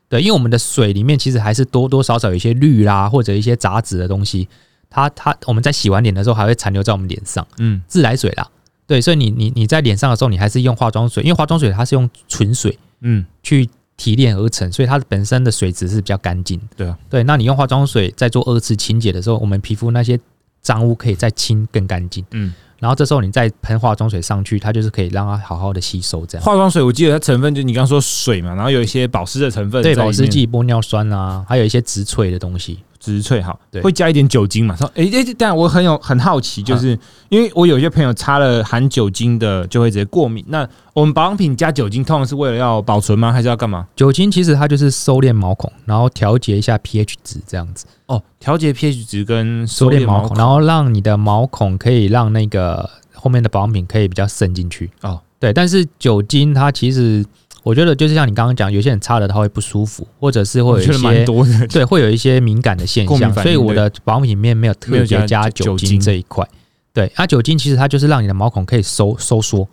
[0.08, 4.48] 对，因为我们的水里面其实还是多多少少有一些氯啦，或者一些杂质的东西，
[4.88, 8.48] 它它我们在洗完脸的时候还会残留在我们脸上，嗯自来水啦。
[8.86, 13.68] 对，所以你你你在脸上的时候，你还是用化妆水，因为化妆水它是用纯水嗯，去
[13.98, 16.58] 提炼而成，所以它本身的水质是比较干净。
[16.74, 20.18] 对啊，对，那你用化妆水在做二次清洁的时候，我们皮肤那些
[20.62, 22.24] 脏污可以再清更干净。
[22.30, 26.44] 嗯，然后这时候你再喷化妆水上去，它就是可以让它好好的吸收，这样。
[26.44, 32.78] 化妆水我记得它成分就你刚刚说水嘛，然后有一些保湿的成分，对，保湿、剂、玻尿酸啊，还有一些植萃的东西。
[33.08, 34.76] 植萃好，对会加一点酒精嘛？
[34.76, 40.44] 说，哎、哎，但我很有很好奇，就是因为我有些朋友擦了含酒精的就会直接过敏。
[40.48, 43.32] 那我们保养品加酒精，通常是为了要保存吗？
[43.32, 43.86] 还是要干嘛？
[43.96, 54.90] 酒精其实它就是收敛毛孔，然后调节一下 pH 值这样子，哦，调节 pH 值跟收敛毛孔，然后让你的毛孔可以让那个后面的保养品可以比较渗进去。
[55.02, 57.24] 哦，对，但是酒精它其实
[57.68, 61.52] 我觉得就是像你刚刚讲，有些人擦了他会不舒服，或者是会有一些多的。
[61.68, 66.48] 对，会有一些敏感的现象，所以我的保养品里面没有特别加酒精这一块。
[66.94, 69.68] 对，那、酒精其实它就是让你的毛孔可以收收缩，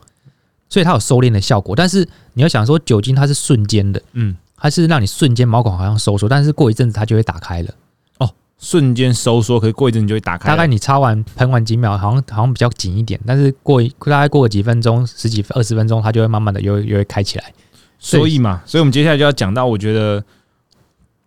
[0.68, 1.74] 所以它有收敛的效果。
[1.74, 7.74] 但是你要想说，酒精它是瞬间的，嗯，它是让你瞬间毛孔好像收缩，但是过一阵子它就会打开了。
[8.18, 8.30] 哦
[8.60, 10.54] 瞬间收缩，可是过一阵子就会打开了。
[10.54, 17.54] 大概你擦完喷完几秒，好像好像比较紧一点，但是过一大概过个几分钟、十几二十分钟，它就会慢慢的又又会开起来。
[18.00, 20.24] 所以嘛，所以我们接下来就要讲到，我觉得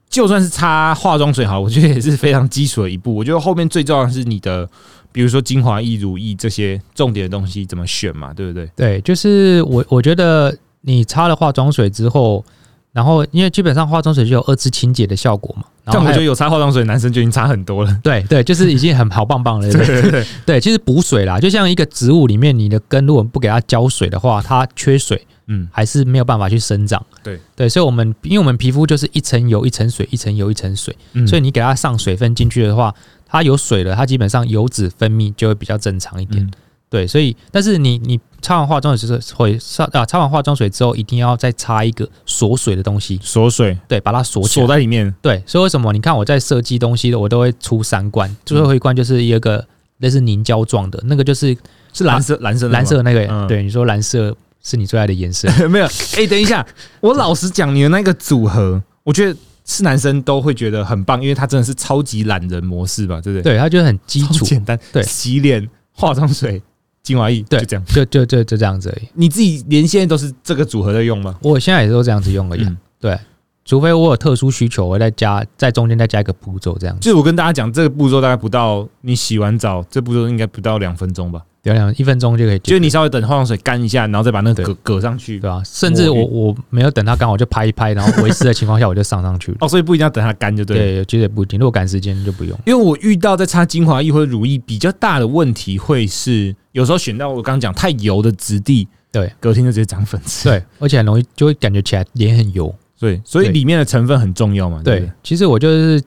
[0.09, 3.14] 就算是擦化妆水好，我觉得也是非常基础的一步。
[3.14, 4.68] 我觉得后面最重要的是你的，
[5.12, 8.70] 比如说精华液、乳液这些重点的东西怎么选嘛，对不对？
[8.76, 12.44] 对，就是我我觉得你擦了化妆水之后，
[12.92, 17.96] 然后因为基本上化妆水就有二次清洁的效果嘛，但我觉得有擦化妆水的男生就已经差很多了。
[18.03, 19.70] 对对，就是已经很好棒棒了。
[19.70, 27.05] 对不对对对，对，其实补水啦，就像一个植物里面，你的根如果不给它浇水的话，它缺水嗯，还是没有办法去生长。
[27.22, 32.92] 对对，所以我们因为我们皮肤就是一层油一层水，一层油一层水，嗯所以你给它上水分进去的话，
[33.27, 36.42] 它有水了，它基本上油脂分泌就会比较正常一点。
[36.42, 36.51] 嗯
[36.90, 44.66] 对，所以但是你你擦完化妆水之后，会擦啊擦完化妆水之后，一定要再擦一个锁水的东西，锁水对，把它锁起来。
[44.66, 45.14] 锁在里面。
[45.20, 49.64] 对，所以为什么你看我在设计东西的，我都会出三罐，最后一罐就是一个
[49.98, 51.57] 类似凝胶状的，那个就是
[51.92, 53.27] 是蓝色，蓝色蓝色的那个。
[53.27, 55.87] 嗯对，你说蓝色是你最爱的颜色， 没有？
[56.16, 56.66] 哎、等一下，
[57.01, 63.53] 我老实讲，你的那个组合，我觉得是男生都会觉得很棒，因为它真的是超级懒人模式吧，对不对？
[63.55, 64.44] 对，它就很基础。
[64.46, 66.62] 简单，对洗脸、化妆水、
[67.09, 67.85] 精华液，对就这样。
[67.87, 69.09] 就就就就这样子而已。
[69.14, 71.35] 你自己连现在都是这个组合在用吗？
[71.42, 72.62] 我现在也是都这样子用而已。
[72.62, 73.18] 嗯对，
[73.64, 77.01] 除非我有特殊需求，我再加在中间再加一个步骤这样子。
[77.01, 81.40] 就是我跟大家讲，这个步骤大概不到你洗完澡，这步骤应该不到两分钟吧？
[81.64, 85.38] 两两一分钟就可以解就是你稍微等化妆水干一下，然后再把那个对搁搁上去。
[85.40, 89.59] 对吧、甚至我我没有等它干，我就拍一拍，然后维持的情况下我就上上去了。
[89.62, 90.83] 哦，所以不一定要等它干就对了。
[90.83, 92.59] 对，其实也不一定，如果赶时间就不用。
[92.64, 100.49] 因为我遇到在擦精华液或者乳液比较大的问题，会是有时候选到我刚刚讲太油的质地，对，隔天就直接长粉刺。
[100.49, 102.75] 对，而且很容易就会感觉起来脸很油。
[103.01, 104.81] 对，所以对里面的成分很重要嘛。
[104.85, 106.03] 对不对，其实我就是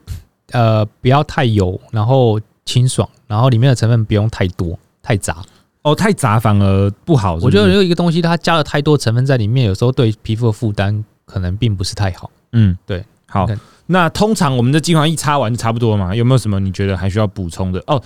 [0.50, 5.42] 呃不要太油，然后清爽，然后里面的成分不用太多太杂。
[5.82, 12.30] 哦，太杂反而不好是不是我觉得有一个东西它加了太多成分在里面，有时候对皮肤的负担可能并不是太好。
[12.52, 13.04] 嗯，对。
[13.26, 13.48] 好
[13.86, 16.14] 那通常我们的精华一擦完就差不多嘛？
[16.14, 17.82] 有没有什么你觉得还需要补充的？
[17.86, 18.00] 哦，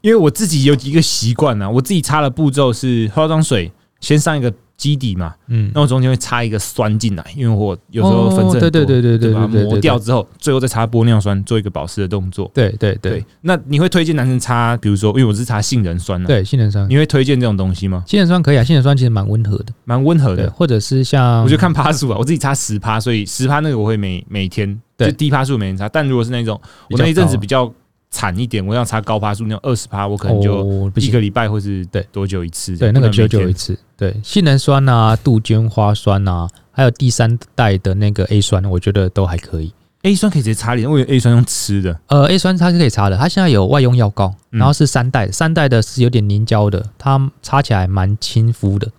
[0.00, 12.50] 因为我自己有一个习惯呢，我自己擦的步骤是化妆水先上一个基底嘛，嗯，那我中间会插一个酸进来，因为我有时候粉刺很多、哦对对对对把它磨掉之后，最后再擦玻尿酸做一个保湿的动作。
[12.54, 12.70] 对。
[12.80, 18.02] 对对对，那你会推荐男生擦，比如说，因为我是擦杏仁酸呢、对，杏仁酸，你会推荐这种东西吗？
[18.06, 19.66] 杏仁酸可以啊，杏仁酸其实蛮温和的。
[19.84, 27.70] 蛮温和，的，或者是像我就看趴数啊，我自己擦十趴，所以十趴那个我会每每天就低趴数每天擦，但如果是那种我那一阵子比较
[28.10, 32.76] 惨一点，我要擦高趴数那种二十趴，我可能就一个礼拜或是对多久一次？
[32.76, 33.78] 对，那个久不能每天久一次。
[33.96, 39.72] 对，杏仁酸啊、杜鹃花酸啊，还有第三代的那个 A 酸，我觉得都还可以。
[40.02, 42.00] A 酸可以直接擦脸，我以为 A 酸用吃的。
[42.06, 48.90] 呃，A 酸它是可以擦的，它现在有外用药膏，嗯然后是三代的，三代的是有点凝胶的，它擦起来蛮亲肤的。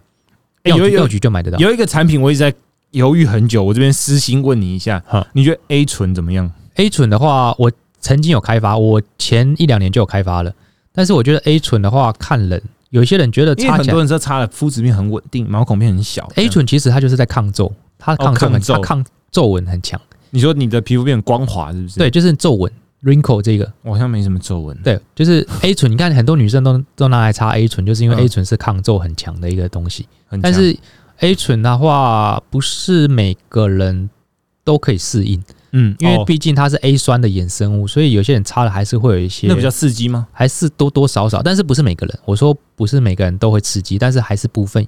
[0.64, 1.58] 药局药局就买得到。
[1.58, 2.54] 有一个产品我一直在
[2.92, 7.72] 犹豫很久，我这边私心问你一下好，你觉得 A 醇怎么样？A 醇的话，我
[8.02, 10.54] 曾经有开发，我前一两年就有开发了，
[10.92, 16.30] 但是我觉得 A 醇的话看人，有一些人觉得因为很擦起来多人说擦了肤质面很稳定，毛孔变很小。
[16.36, 20.00] A 醇其实它就是在抗皱，它抗皱很，抗皱它抗皱纹很强。
[20.32, 22.00] 你说你的皮肤变光滑是不是？
[22.00, 22.72] 对，，就是皱纹
[23.04, 24.76] wrinkle 这个，我好像没什么皱纹。
[24.84, 25.92] 对，就是 A 醇。
[25.92, 30.08] 你看很多女生都都拿来擦 A 醇，就是因为嗯 A 醇是抗皱很强的一个东西。
[30.28, 30.76] 很强，但是
[31.20, 34.10] A 醇的话，不是每个人
[34.64, 40.28] 都可以适应，嗯，因为哦毕竟它是 A 酸的衍生物，所以有些人擦了还是会有一些那比较刺激吗？
[40.32, 42.20] 还是多多少少，但是不是每个人。
[42.26, 44.86] 我说不是每个人都会刺激，但是还是部分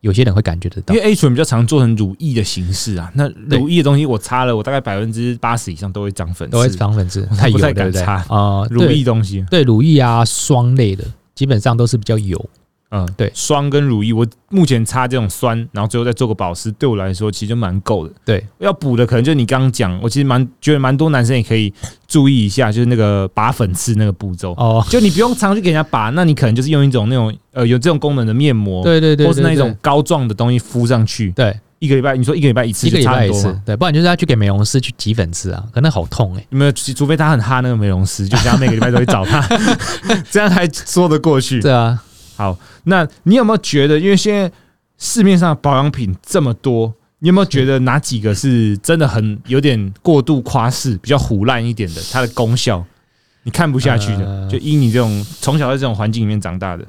[0.00, 1.06] 有些人会感觉得到因为。
[1.06, 8.04] A 醇比较常做成乳液的形式啊，那乳液的东西我擦了，我大概百分之八十以上都会长粉刺，都会长粉刺，太油不太了，对不对？
[8.04, 9.44] 敢擦啊，乳液东西。
[9.50, 12.44] 对乳液啊，霜类的基本上都是比较油。
[12.90, 18.14] 嗯，对霜跟乳液，我目前擦这种酸，然后最后再做个保湿，对我来说其实就蛮够的。
[18.24, 21.72] 对，要补的可能就你刚刚讲，我其实蛮觉得蛮多男生也可以
[22.06, 24.52] 注意一下，就是那个拔粉刺那个步骤。
[24.52, 36.46] 哦，就你不用常去给人家拔，那你可能就是用一种那种呃有这种功能的面膜，对对对，或是那一种膏状的东西敷上去，对，一个礼拜，你说一个礼拜一次一个就礼拜一次差很多？，对，不然就是要去给美容师去挤粉刺啊，可能好痛哎。
[36.50, 36.70] 有没有？
[36.72, 39.44] 除非他很哈那个美容师，就想要每个礼拜都会找他，
[40.30, 41.60] 这样还说得过去。
[41.60, 42.00] 对啊，
[42.36, 44.50] 好，那你有没有觉得，因为现在
[44.98, 52.84] 市面上保养品这么多，你有没有觉得哪几个是真的很有点过度夸饰，比较胡烂一点的，它的功效
[53.44, 54.24] 你看不下去的？
[54.24, 56.84] 呃就依你这种从小在这种环境里面长大的，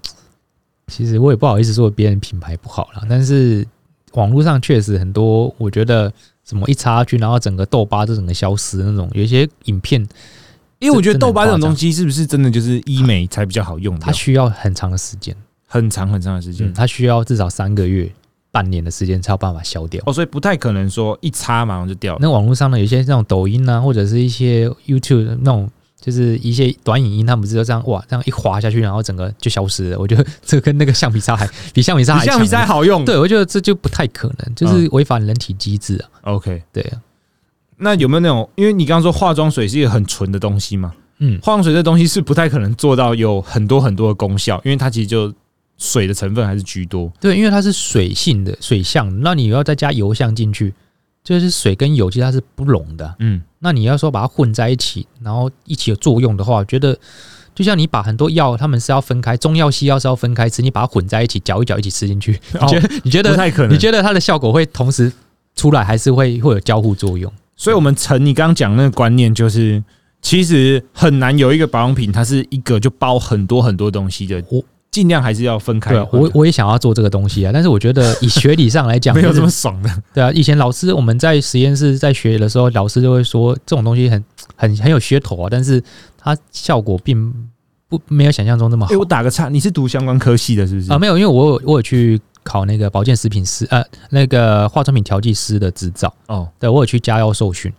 [0.88, 3.66] 其实我也不好意思说别人品牌不好了，但是
[4.14, 6.12] 网络上确实很多，我觉得
[6.44, 10.08] 什么一插下去，然后整个痘疤就整个消失那种，有一些影片
[10.80, 14.12] 因为我觉得痘疤这种东西是不是真的就是医美才比较好用它？
[14.12, 15.36] 需要很长的时间，
[15.68, 18.12] 很长很长的时间嗯，它需要至少三个月、
[18.52, 20.02] 半年的时间才有办法消掉。
[20.06, 22.18] 哦，所以不太可能说一擦马上就掉。
[22.20, 29.98] 那网络上呢，有些那种抖音啊，或者是一些 YouTube 那种，就是一些短影音，他们不是就这样哇，这样一滑下去，然后整个就消失了。
[30.00, 33.04] 我觉得这跟那个橡皮擦还比 橡皮擦还比橡皮擦强好用。
[33.06, 36.10] 对，我觉得这就不太可能，就是违反人体机制啊。
[36.34, 36.62] ，OK。
[36.72, 37.02] 对啊，
[37.78, 38.50] 那有没有那种？
[38.56, 45.34] 因为你刚刚说化妆水是一个很纯的东西嘛，嗯，化妆水这东西是不太可能做到有很多很多的功效，因为它其实就
[45.78, 47.12] 水的成分还是居多。
[47.20, 50.74] 对，因为它是水性的水相，那你要再加油相进去，
[51.24, 53.16] 就是水跟油其实它是不溶的啊。
[53.20, 56.98] 嗯，那你要说把它混在一起，然后一起有作用的话，我觉得
[57.54, 63.74] 就像你把很多药，他们是要分开，中药、西药是要分开吃，你把它混在一起，搅一搅一起吃进去，你觉得你觉得不太可能。
[63.74, 65.12] 你觉得它的效果会同时
[65.56, 67.32] 出来，还是会会有交互作用？
[67.56, 69.84] 所以我们承你刚刚讲那个观念，就是
[70.22, 74.44] 其实很难有一个保养品，它是一个就包很多很多东西的。
[74.50, 79.90] 我尽量还是要分开对啊，我我也想要做这个东西啊，但是我觉得 以学理上来讲，没有这么爽的。
[80.14, 80.32] 对啊。
[80.32, 84.24] 以前老师我们在实验室在学的时候，老师就会说这种东西很
[84.56, 85.84] 很很有噱头啊，但是
[86.18, 87.30] 它效果并
[87.90, 90.92] 不不没有想象中那么好哎、我打个岔，你是读相关科系的，是不是？
[90.92, 90.98] 啊。
[90.98, 97.74] 没有，因为我有我有去考那个保健食品师，呃，那个化妆品调剂师的执照，哦，对我有去加药受训，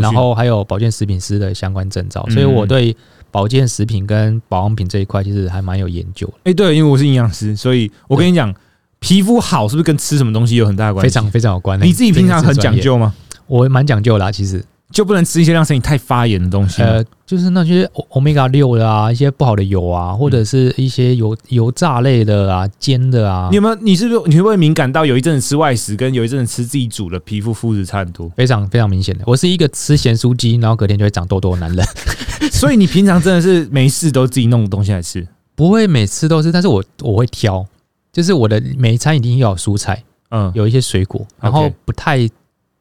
[0.00, 2.94] 然后还有保健食品师的相关证照，嗯所以我对
[3.30, 8.54] 保健食品跟保养品这一块其实还蛮有研究的，哎、对，因为我是营养师，所以我跟你讲，
[9.00, 11.08] 皮肤好是不是跟吃什么东西有很大的关系？
[11.08, 11.80] 非常非常有关。
[11.80, 13.12] 你自己平常很讲究吗？
[13.46, 14.64] 我蛮讲究啦，其实。
[14.92, 16.82] 就不能吃一些让身体太发炎的东西？
[16.82, 23.74] 呃，就是那些欧欧米伽六的啊，一些不好的油啊，或者是一些油油炸类的啊、煎的啊你，有没有？
[23.76, 28.30] 你是不是你会不会敏感到有一阵子吃外食，跟有一阵子吃自己煮的皮肤肤质差很多？
[28.36, 29.24] 非常非常明显的。
[29.26, 31.86] 我是一个吃咸酥鸡，然后隔天就会长痘痘的男人，
[32.52, 35.26] 所以你平常真的是没事都自己弄东西来吃。
[35.54, 37.64] 不会每次都是，但是我我会挑，
[38.12, 42.28] 就是我的每一餐一定要有蔬菜，嗯，有一些水果，然后不太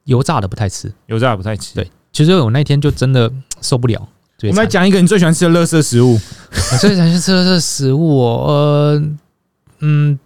[0.06, 0.91] 油炸的不太吃。
[1.08, 1.76] 油炸不太吃。
[1.76, 4.08] 对其实我那天就真的受不了，
[4.43, 6.13] 我们来讲一个你最喜欢吃的垃圾食物。
[6.74, 9.04] 我最喜欢吃的是食物哦，呃，
[9.80, 10.19] 嗯，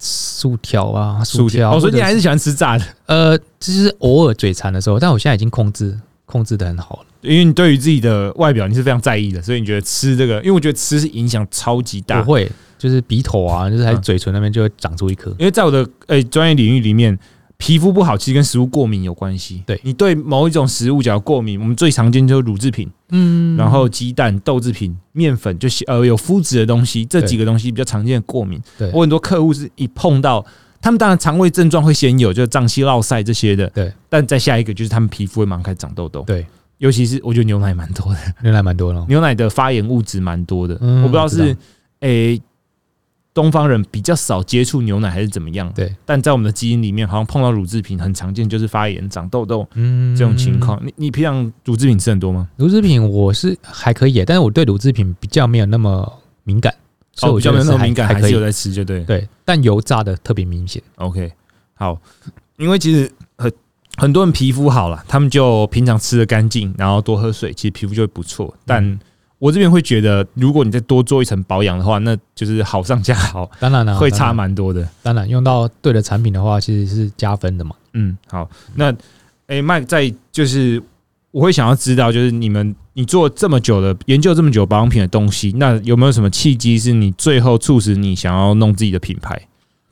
[0.00, 7.06] 薯条啊，薯条，哦，所以你还是喜欢吃炸的，呃，就是偶尔嘴馋的时候，但我现在已经控制控制的很好了。
[7.20, 12.32] 因为你对于自己的外表你是非常在意的，所以你觉得吃这个，因为我觉得吃是影响超级大不。
[12.32, 15.30] 会就是鼻头啊，就是还是嗯嘴唇那边就会长出一颗。
[15.38, 17.18] 因为在我的诶专、业领域里面，
[17.58, 19.62] 皮肤不好其实跟食物过敏有关系。
[19.66, 28.62] 对你对某一种食物只要过敏，我们最常见就是乳制品，嗯然后鸡蛋、豆制品、面粉，就是呃有麸质的东西，这几个东西比较常见的过敏。
[28.78, 30.44] 对我很多客户是一碰到，
[30.80, 33.66] 他们当然肠胃症状会先有，就是胀气、落晒这些的。
[33.70, 36.22] 对，但再下一个就是他们皮肤会马上开始长痘痘。
[36.22, 36.46] 对，
[36.78, 39.04] 尤其是我觉得牛奶蛮多的， 牛奶蛮多了。
[39.08, 40.78] 牛奶的发炎物质蛮多的。
[40.80, 41.56] 嗯我不知道是
[42.00, 42.40] 诶、
[43.40, 45.72] 东方人比较少接触牛奶还是怎么样。
[45.72, 50.58] 对，但在我们的基因里面，好像碰到乳制品很常见，就是发炎、长痘痘嗯这种情。
[50.58, 50.84] 况。
[50.84, 52.48] 你你平常乳制品吃很多吗？
[52.56, 56.74] 乳制品我是还可以耶，但是我对乳制品比较没有那么敏感，
[57.12, 58.22] 所以哦，我比较没有那么敏感，还可以。
[58.22, 59.04] 还是有在吃，就对了。
[59.04, 60.82] 对，但油炸的特别明显。
[60.96, 61.32] OK，
[61.74, 61.96] 好，
[62.56, 63.52] 因为其实很
[63.96, 68.52] 很多人皮肤好了，他们就平常吃的干净，然后多喝水，其实皮肤就会不错。
[68.66, 68.98] 但
[69.38, 74.88] 我这边会觉得，如果你再多做一层保养的话，那就是好上加好，当然了，会差蛮多的。
[75.02, 77.76] 当然用到对的产品的话，其实是加分的嘛。
[77.92, 78.92] 嗯，好，那
[79.46, 80.82] 诶，麦在就是
[81.30, 89.40] 我会想要知道，就是你们你做这么久的研究这么久保养品的东西，那有没有什么契机是你最后促使你想要弄自己的品牌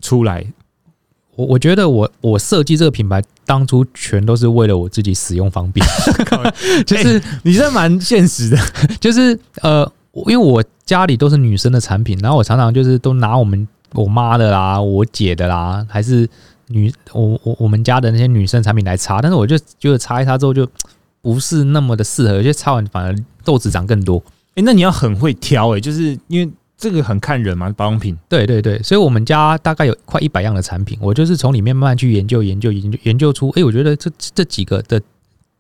[0.01, 0.45] 出来？
[1.37, 5.87] 我我觉得我我设计这个品牌当初全都是为了我自己使用方便，
[6.87, 8.59] 就是你这蛮现实的，
[8.99, 9.91] 就是呃，
[10.27, 16.29] 因为我家里都是女生的产品，然后我常常就是都拿我们我妈的啦、我姐的啦，还是
[16.69, 20.67] 女我我我们家的那些女生产品来擦，但是我就觉得擦一擦之后就
[21.21, 24.23] 不是那么的适合，有些擦完反而痘子长更多。
[24.55, 28.17] 诶，那你要很会挑诶，就是因为这个很看人嘛，保养品。
[28.29, 35.01] 对对对，所以我们家大概有快一百样的产品，我就是从里面慢慢去研究研究研究研究出，哎、我觉得这这几个的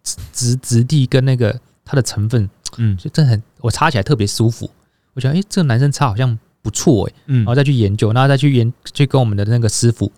[0.02, 2.96] 质质质地跟那个它的成分，嗯。
[2.96, 4.70] 就真的很我擦起来特别舒服。
[5.14, 7.38] 我觉得，哎、这个男生擦好像不错哎、嗯。
[7.38, 10.12] 然后再去研究，然后再去研去跟我们的那个师傅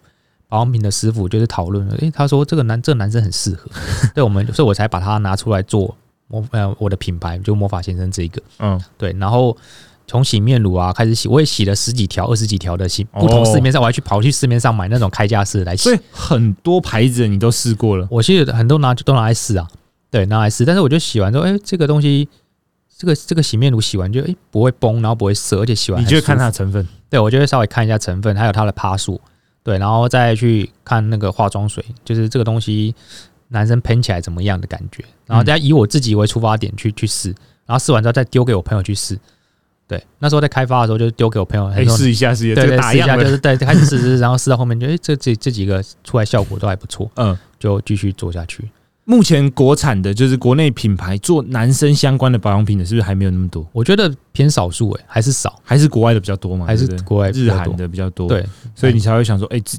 [0.49, 3.71] 保养品的师傅就是讨论了，诶，他说这个男这个男生很适合，
[4.15, 5.95] 对我们，所以我才把它拿出来做
[6.27, 9.55] 魔呃我的品牌，就魔法先生这一个，嗯，对，然后
[10.09, 13.21] 从洗面乳啊开始洗，我也洗了十几条、二十几条的洗，哦。
[13.21, 15.85] 不同市面上我还去跑去市面上买那种开架式来洗。
[15.85, 18.09] 所，以很多牌子你都试过了。
[18.11, 19.69] 我其实很多拿都拿来试啊，
[20.11, 22.29] 对，拿来试，但是我就洗完之后，哎、这个东西。
[23.01, 29.21] 这个这个洗面乳洗完就哎、不会崩，然后不会涩，而且洗完你就会看它的成分，对，我就会稍微看一下成分，还有它的趴数，
[29.63, 32.93] 对，然后再去看那个化妆水，就是这个东西
[33.51, 37.29] 男生喷起来怎么样的感觉，然后再以我自己为出发点去去试，
[37.67, 39.17] 然后试完之后再丢给我朋友去试。
[39.89, 47.37] 对，那时候在开发的时候就丢给我朋友，哎，很多试一下，试一下，这对试一下，就，是对开始试试，然后试到后面就哎、这这这几个出来效果都还不错，嗯。
[47.59, 48.71] 就继续做下去。
[49.03, 53.67] 目前国产的，就是国内品牌做男生相关的保养品的，是不是还没有那么多？
[53.73, 56.65] 我觉得偏少数哎，还是少，还是国外的比较多嘛？
[56.65, 58.47] 还是国外日韩的比较多。，对，
[58.77, 59.77] 所以你才会想说，哎，自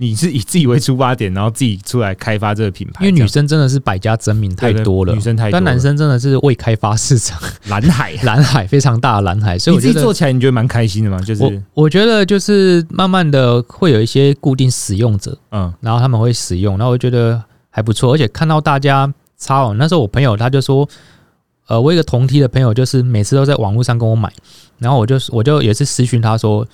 [0.00, 3.04] 你是以自己为出发点，然后自己出来开发这个品牌。
[3.04, 7.36] 因为女生真的是百家争鸣太多了，女生太多了，但男生真的是未开发市场。
[7.66, 11.18] 蓝海， 蓝海非常大的蓝海，所以你我觉得自己做起来，你觉得蛮开心的嘛？
[11.20, 20.88] 就是我我觉得就是慢慢的会有一些固定使用者，嗯然后他们会使用，然后我觉得还不错，而且看到大家擦网，那时候我朋友他就说，
[21.66, 24.32] 呃，我有一个同梯的朋友，就是每次都在网络上跟我买，
[24.78, 26.64] 然后我就我就也是私讯他说，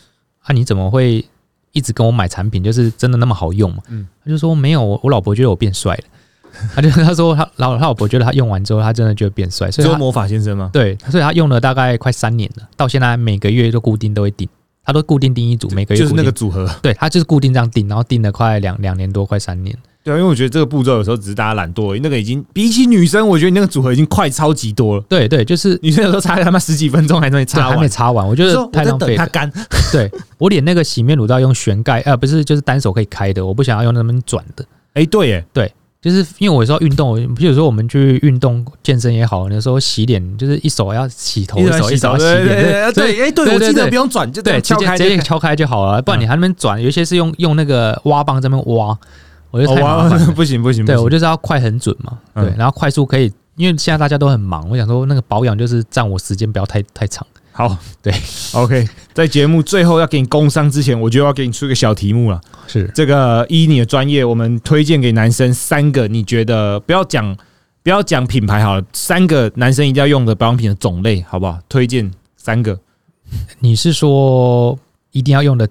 [0.43, 1.25] 啊，你怎么会
[1.75, 2.65] 一直跟我买产品？
[2.65, 3.83] 就是真的那么好用吗？
[3.91, 6.05] 嗯他就说没有，我我老婆觉得我变帅了。
[6.73, 10.71] 他就他说他老他老婆觉得他用完之后，他真的觉得变帅，所以魔法先生吗？
[10.73, 14.49] 对，所以他用了大概快三年了，到现在每个月都固定都会订，
[14.85, 16.71] 他都固定订一组，每个月就是那个组合。
[16.81, 19.77] 对他就是固定这样订，然后订了快两两年多，快三年。
[20.05, 25.05] 对啊，因为我觉得这个步骤有时候只是大家懒惰而已，那个已经比起女生，我觉得你那个组合已经快超级多了。
[25.09, 29.51] 对对，就是女生有时候擦个他妈十几分钟还能对还没擦完，擦完，我觉得太浪费它干。
[29.91, 34.65] 对我连那个洗面乳都要用旋盖，呃，不是，就是单手可以开的，我不想要用那边转的。
[34.93, 35.45] 哎，对耶，
[36.03, 48.99] 就是因为我有时候运动，比如说我们去运动健身也好，有时候洗脸就是一手要洗头，一手一手要洗对对脸，对所以对，哎，对我记得对对对不用转，就这对，样直接敲开就可以直接敲开就好了，不然你还那边转，有一些是用用那个挖棒在那边挖，
[49.55, 50.27] 我觉得哦太麻烦了。
[50.35, 57.25] 不行不行，对我就是要快很准嘛，嗯对，然后快速可以，因为现在大家都很忙，我想说那个保养就是占我时间不要太太长。
[57.53, 58.13] 好，对，
[58.53, 62.41] OK，在节目最后要给你工商之前，我就要给你出一个小题目了。
[62.67, 67.37] 是这个依你的专业，我们推荐给男生三个，你觉得不要讲
[67.85, 71.57] 不要讲品牌好了，三个男生一定要用的保养品的种类，好不好？
[71.69, 72.77] 推荐三个。
[73.61, 74.77] 你是说
[75.13, 75.69] 一定要用的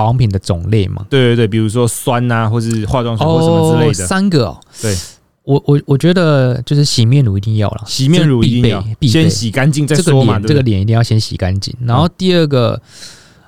[0.00, 1.04] 保养品的种类吗？
[1.10, 4.06] 对对对，比如说酸啊，或是化妆水或什么之类的。
[4.06, 4.58] 三个哦。
[4.80, 4.96] 对，
[5.42, 10.62] 我我我觉得就是洗面乳一定要了，洗面乳一定要必备必备先洗干净再这个说嘛，脸这个？
[10.62, 11.76] 脸一定要先洗干净。
[11.84, 12.80] 然后第二个，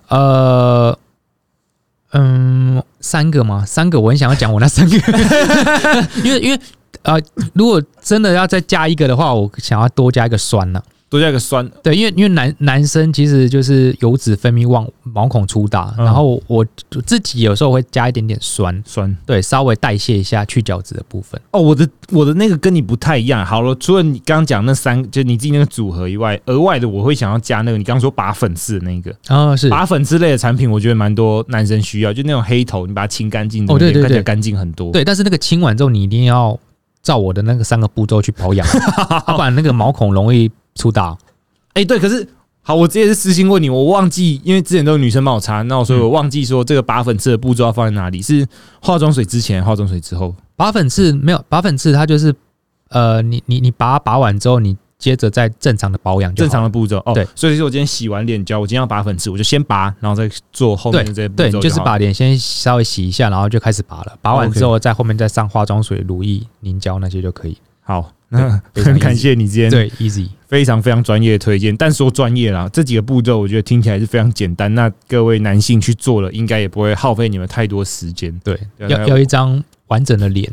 [0.09, 0.99] 呃，
[2.13, 3.65] 嗯，三个吗？
[3.67, 4.97] 三个，我很想要讲我那三个，
[6.23, 6.61] 因为因为
[7.01, 7.19] 呃，
[7.55, 10.83] 如果真的要再加一个的话，我想要多加一个酸呢、
[11.13, 16.65] 多加一个酸，对，因为因为男男生其实就是油脂分泌旺，毛孔粗大，嗯然后我
[17.07, 21.41] 自己有时候会加一点点酸，酸对，稍微代谢一下去角质的部分。
[21.51, 21.61] 哦。
[21.61, 23.45] 我的我的那个跟你不太一样。
[23.47, 34.91] 好了，除了你刚刚讲那三，就你自己那个组合以外，额外的我会想要加那个你刚刚说拔粉刺的那个啊，是拔粉刺类的产品，我觉得蛮多男生需要，就那种黑头，你把它清干净，哦对对对看起来干净很多。
[34.91, 36.59] 对，但是那个清完之后，你一定要
[37.03, 38.67] 照我的那个三个步骤去保养，
[39.11, 41.17] 要 不然那个毛孔容易粗大。
[41.75, 42.27] 哎、对，可是
[42.63, 48.47] 好，我直接是私信问你，我忘记，因为之前都是女生帮我擦，那我所以我忘记说这个拔粉刺的步骤要放在哪里，是
[48.81, 50.35] 化妆水之前，化妆水之后。
[50.55, 52.33] 拔粉刺没有，拔粉刺它就是
[52.91, 64.17] 呃，你你你拔拔完之后，你接着再正常的保养正常的步骤哦，对，所以说我今天洗完脸胶，我今天要拔粉刺，我就先拔，然后再做后面的这些步骤对，就是把脸先稍微洗一下，然后就开始拔了。
[64.21, 67.57] 拔完之后，在后面再上化妆水、乳液、凝胶那些就可以。
[67.81, 70.29] 好，那 非常很感谢你今天对，easy。
[70.53, 80.47] 非常非常专业的推荐，但说专业啦，这几个步骤我觉得听起来是非常简单，那各位男性去做了，应该也不会耗费你们太多时间，对，要要一张完整的脸。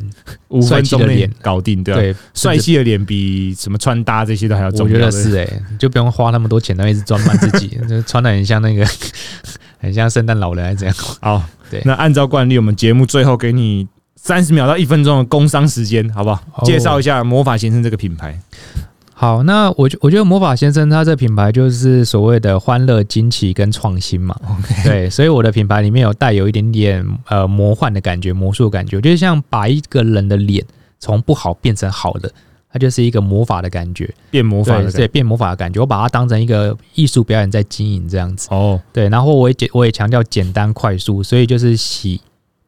[0.48, 4.98] 五分钟的脸搞定，对吧、对，帅气的脸比什么穿搭这些都还要重我要。
[4.98, 8.88] 觉得是哎、你就不用花那么多钱，然后一直装扮自己， 就穿的很像那个，
[9.80, 10.96] 很像圣诞老人还是这样。
[11.20, 13.86] 好，对那按照惯例，我们节目最后给你
[14.16, 16.42] 三十秒到一分钟的工商时间，好不好？
[16.56, 18.40] 哦介绍一下魔法先生这个品牌。
[19.20, 24.34] 好，那我觉我觉得魔法先生他这品牌就是所谓的欢乐、惊奇跟创新嘛。
[24.50, 30.66] OK，对，所以我的品牌里面有带有一点点呃魔幻的感觉、魔术的感觉，就是像把一个人的脸
[31.00, 32.32] 从不好变成好的，
[32.72, 34.10] 它就是一个魔法的感觉。
[34.32, 38.48] 变魔法的感觉对对，变魔法的感觉，我把它当成一个艺术表演在经营这样子。
[38.52, 42.22] 哦，对，然后我也简我也强调简单快速，所以就是洗、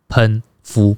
[0.09, 0.97] 喷、敷，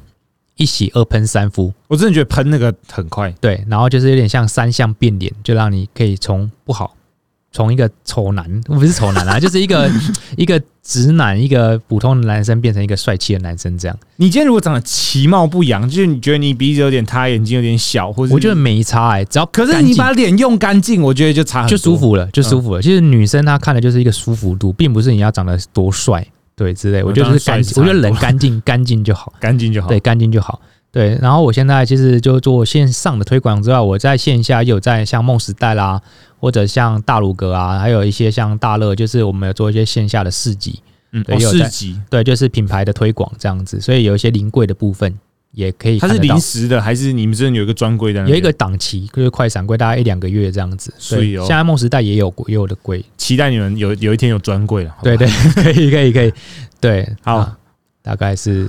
[0.57, 1.73] 一洗二喷三敷。
[1.87, 6.95] 我真的觉得喷那个很快，对，然后就是有点像三项变脸，就让你可以从不好，
[7.51, 9.89] 从一个丑男，不是丑男啊， 就是一个
[10.37, 13.97] 一个直男，一个普通的男生变成一个帅气的男生这样。
[14.17, 22.81] 你今天如果长得其貌不扬，就是你觉得你鼻子有点塌，眼睛有点小，或者我觉得没差哎、只要可是你把脸用干净，我觉得就差很多就舒，服了，就舒服了。
[22.81, 26.25] 其实女生她看的就是一个舒服度，并不是你要长得多帅，
[26.55, 27.03] 对之类。
[27.03, 29.33] 我觉得就是干净，我觉得人干净干净就好。
[29.39, 29.87] 干净就好。
[29.87, 30.61] 对，干净就好。
[30.91, 35.99] 对，然后我现在其实就做线上的推广之外，我在线下也有在像梦时代啦，
[36.39, 40.81] 或者像大鲁阁啊，还有一些像大乐，就是我们有做一些线下的市集，
[41.11, 45.17] 嗯，哦对市集，对，就是品牌的推广这样子，所以有一些临柜的部分
[45.53, 48.27] 也可以它是临时的，还是你们真的有一个专柜的？
[48.27, 50.93] 有一个档期，就是快闪柜，大概一两个月这样子。
[50.97, 54.95] 所以哦现在梦时代也有也有的柜，期待你们有有一天有专柜了。
[55.03, 56.33] 对对， 可以可以可以，
[56.81, 57.57] 对，好啊
[58.01, 58.67] 大概是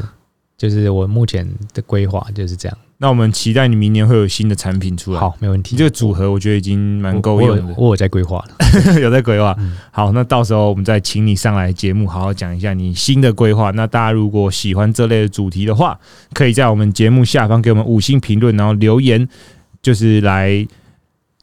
[0.57, 2.79] 就是我目前的规划就是这样。
[2.99, 5.77] 那我们期待你明年会有新的产品出来。，好，没问题。
[5.77, 8.57] 这个组合我觉得已经蛮够用的，我有我有在规划了。
[9.03, 9.55] 有在规划。
[9.59, 13.73] 嗯好，那到时候我们再请你上来节目，好好讲一下你新的规划。
[13.73, 15.99] 那大家如果喜欢这类的主题的话，
[16.33, 19.29] 可以在我们节目下方给我们五星评论，然后留言，
[19.83, 20.67] 就是来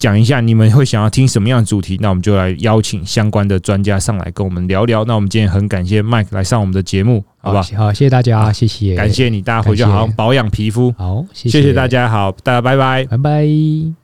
[0.02, 1.96] 讲一下你们会想要听什么样的主题。
[2.02, 5.06] 那我们就来邀请相关的专家上来跟我们聊聊。
[5.06, 7.62] 那我们今天很感谢 Mike 来上我们的节目，好吧？
[7.78, 13.06] 好，谢谢大家，好谢谢，感，谢你，大家回去好好保养皮肤，好，谢谢谢大，家，好，大家拜拜。
[13.06, 14.01] 拜拜。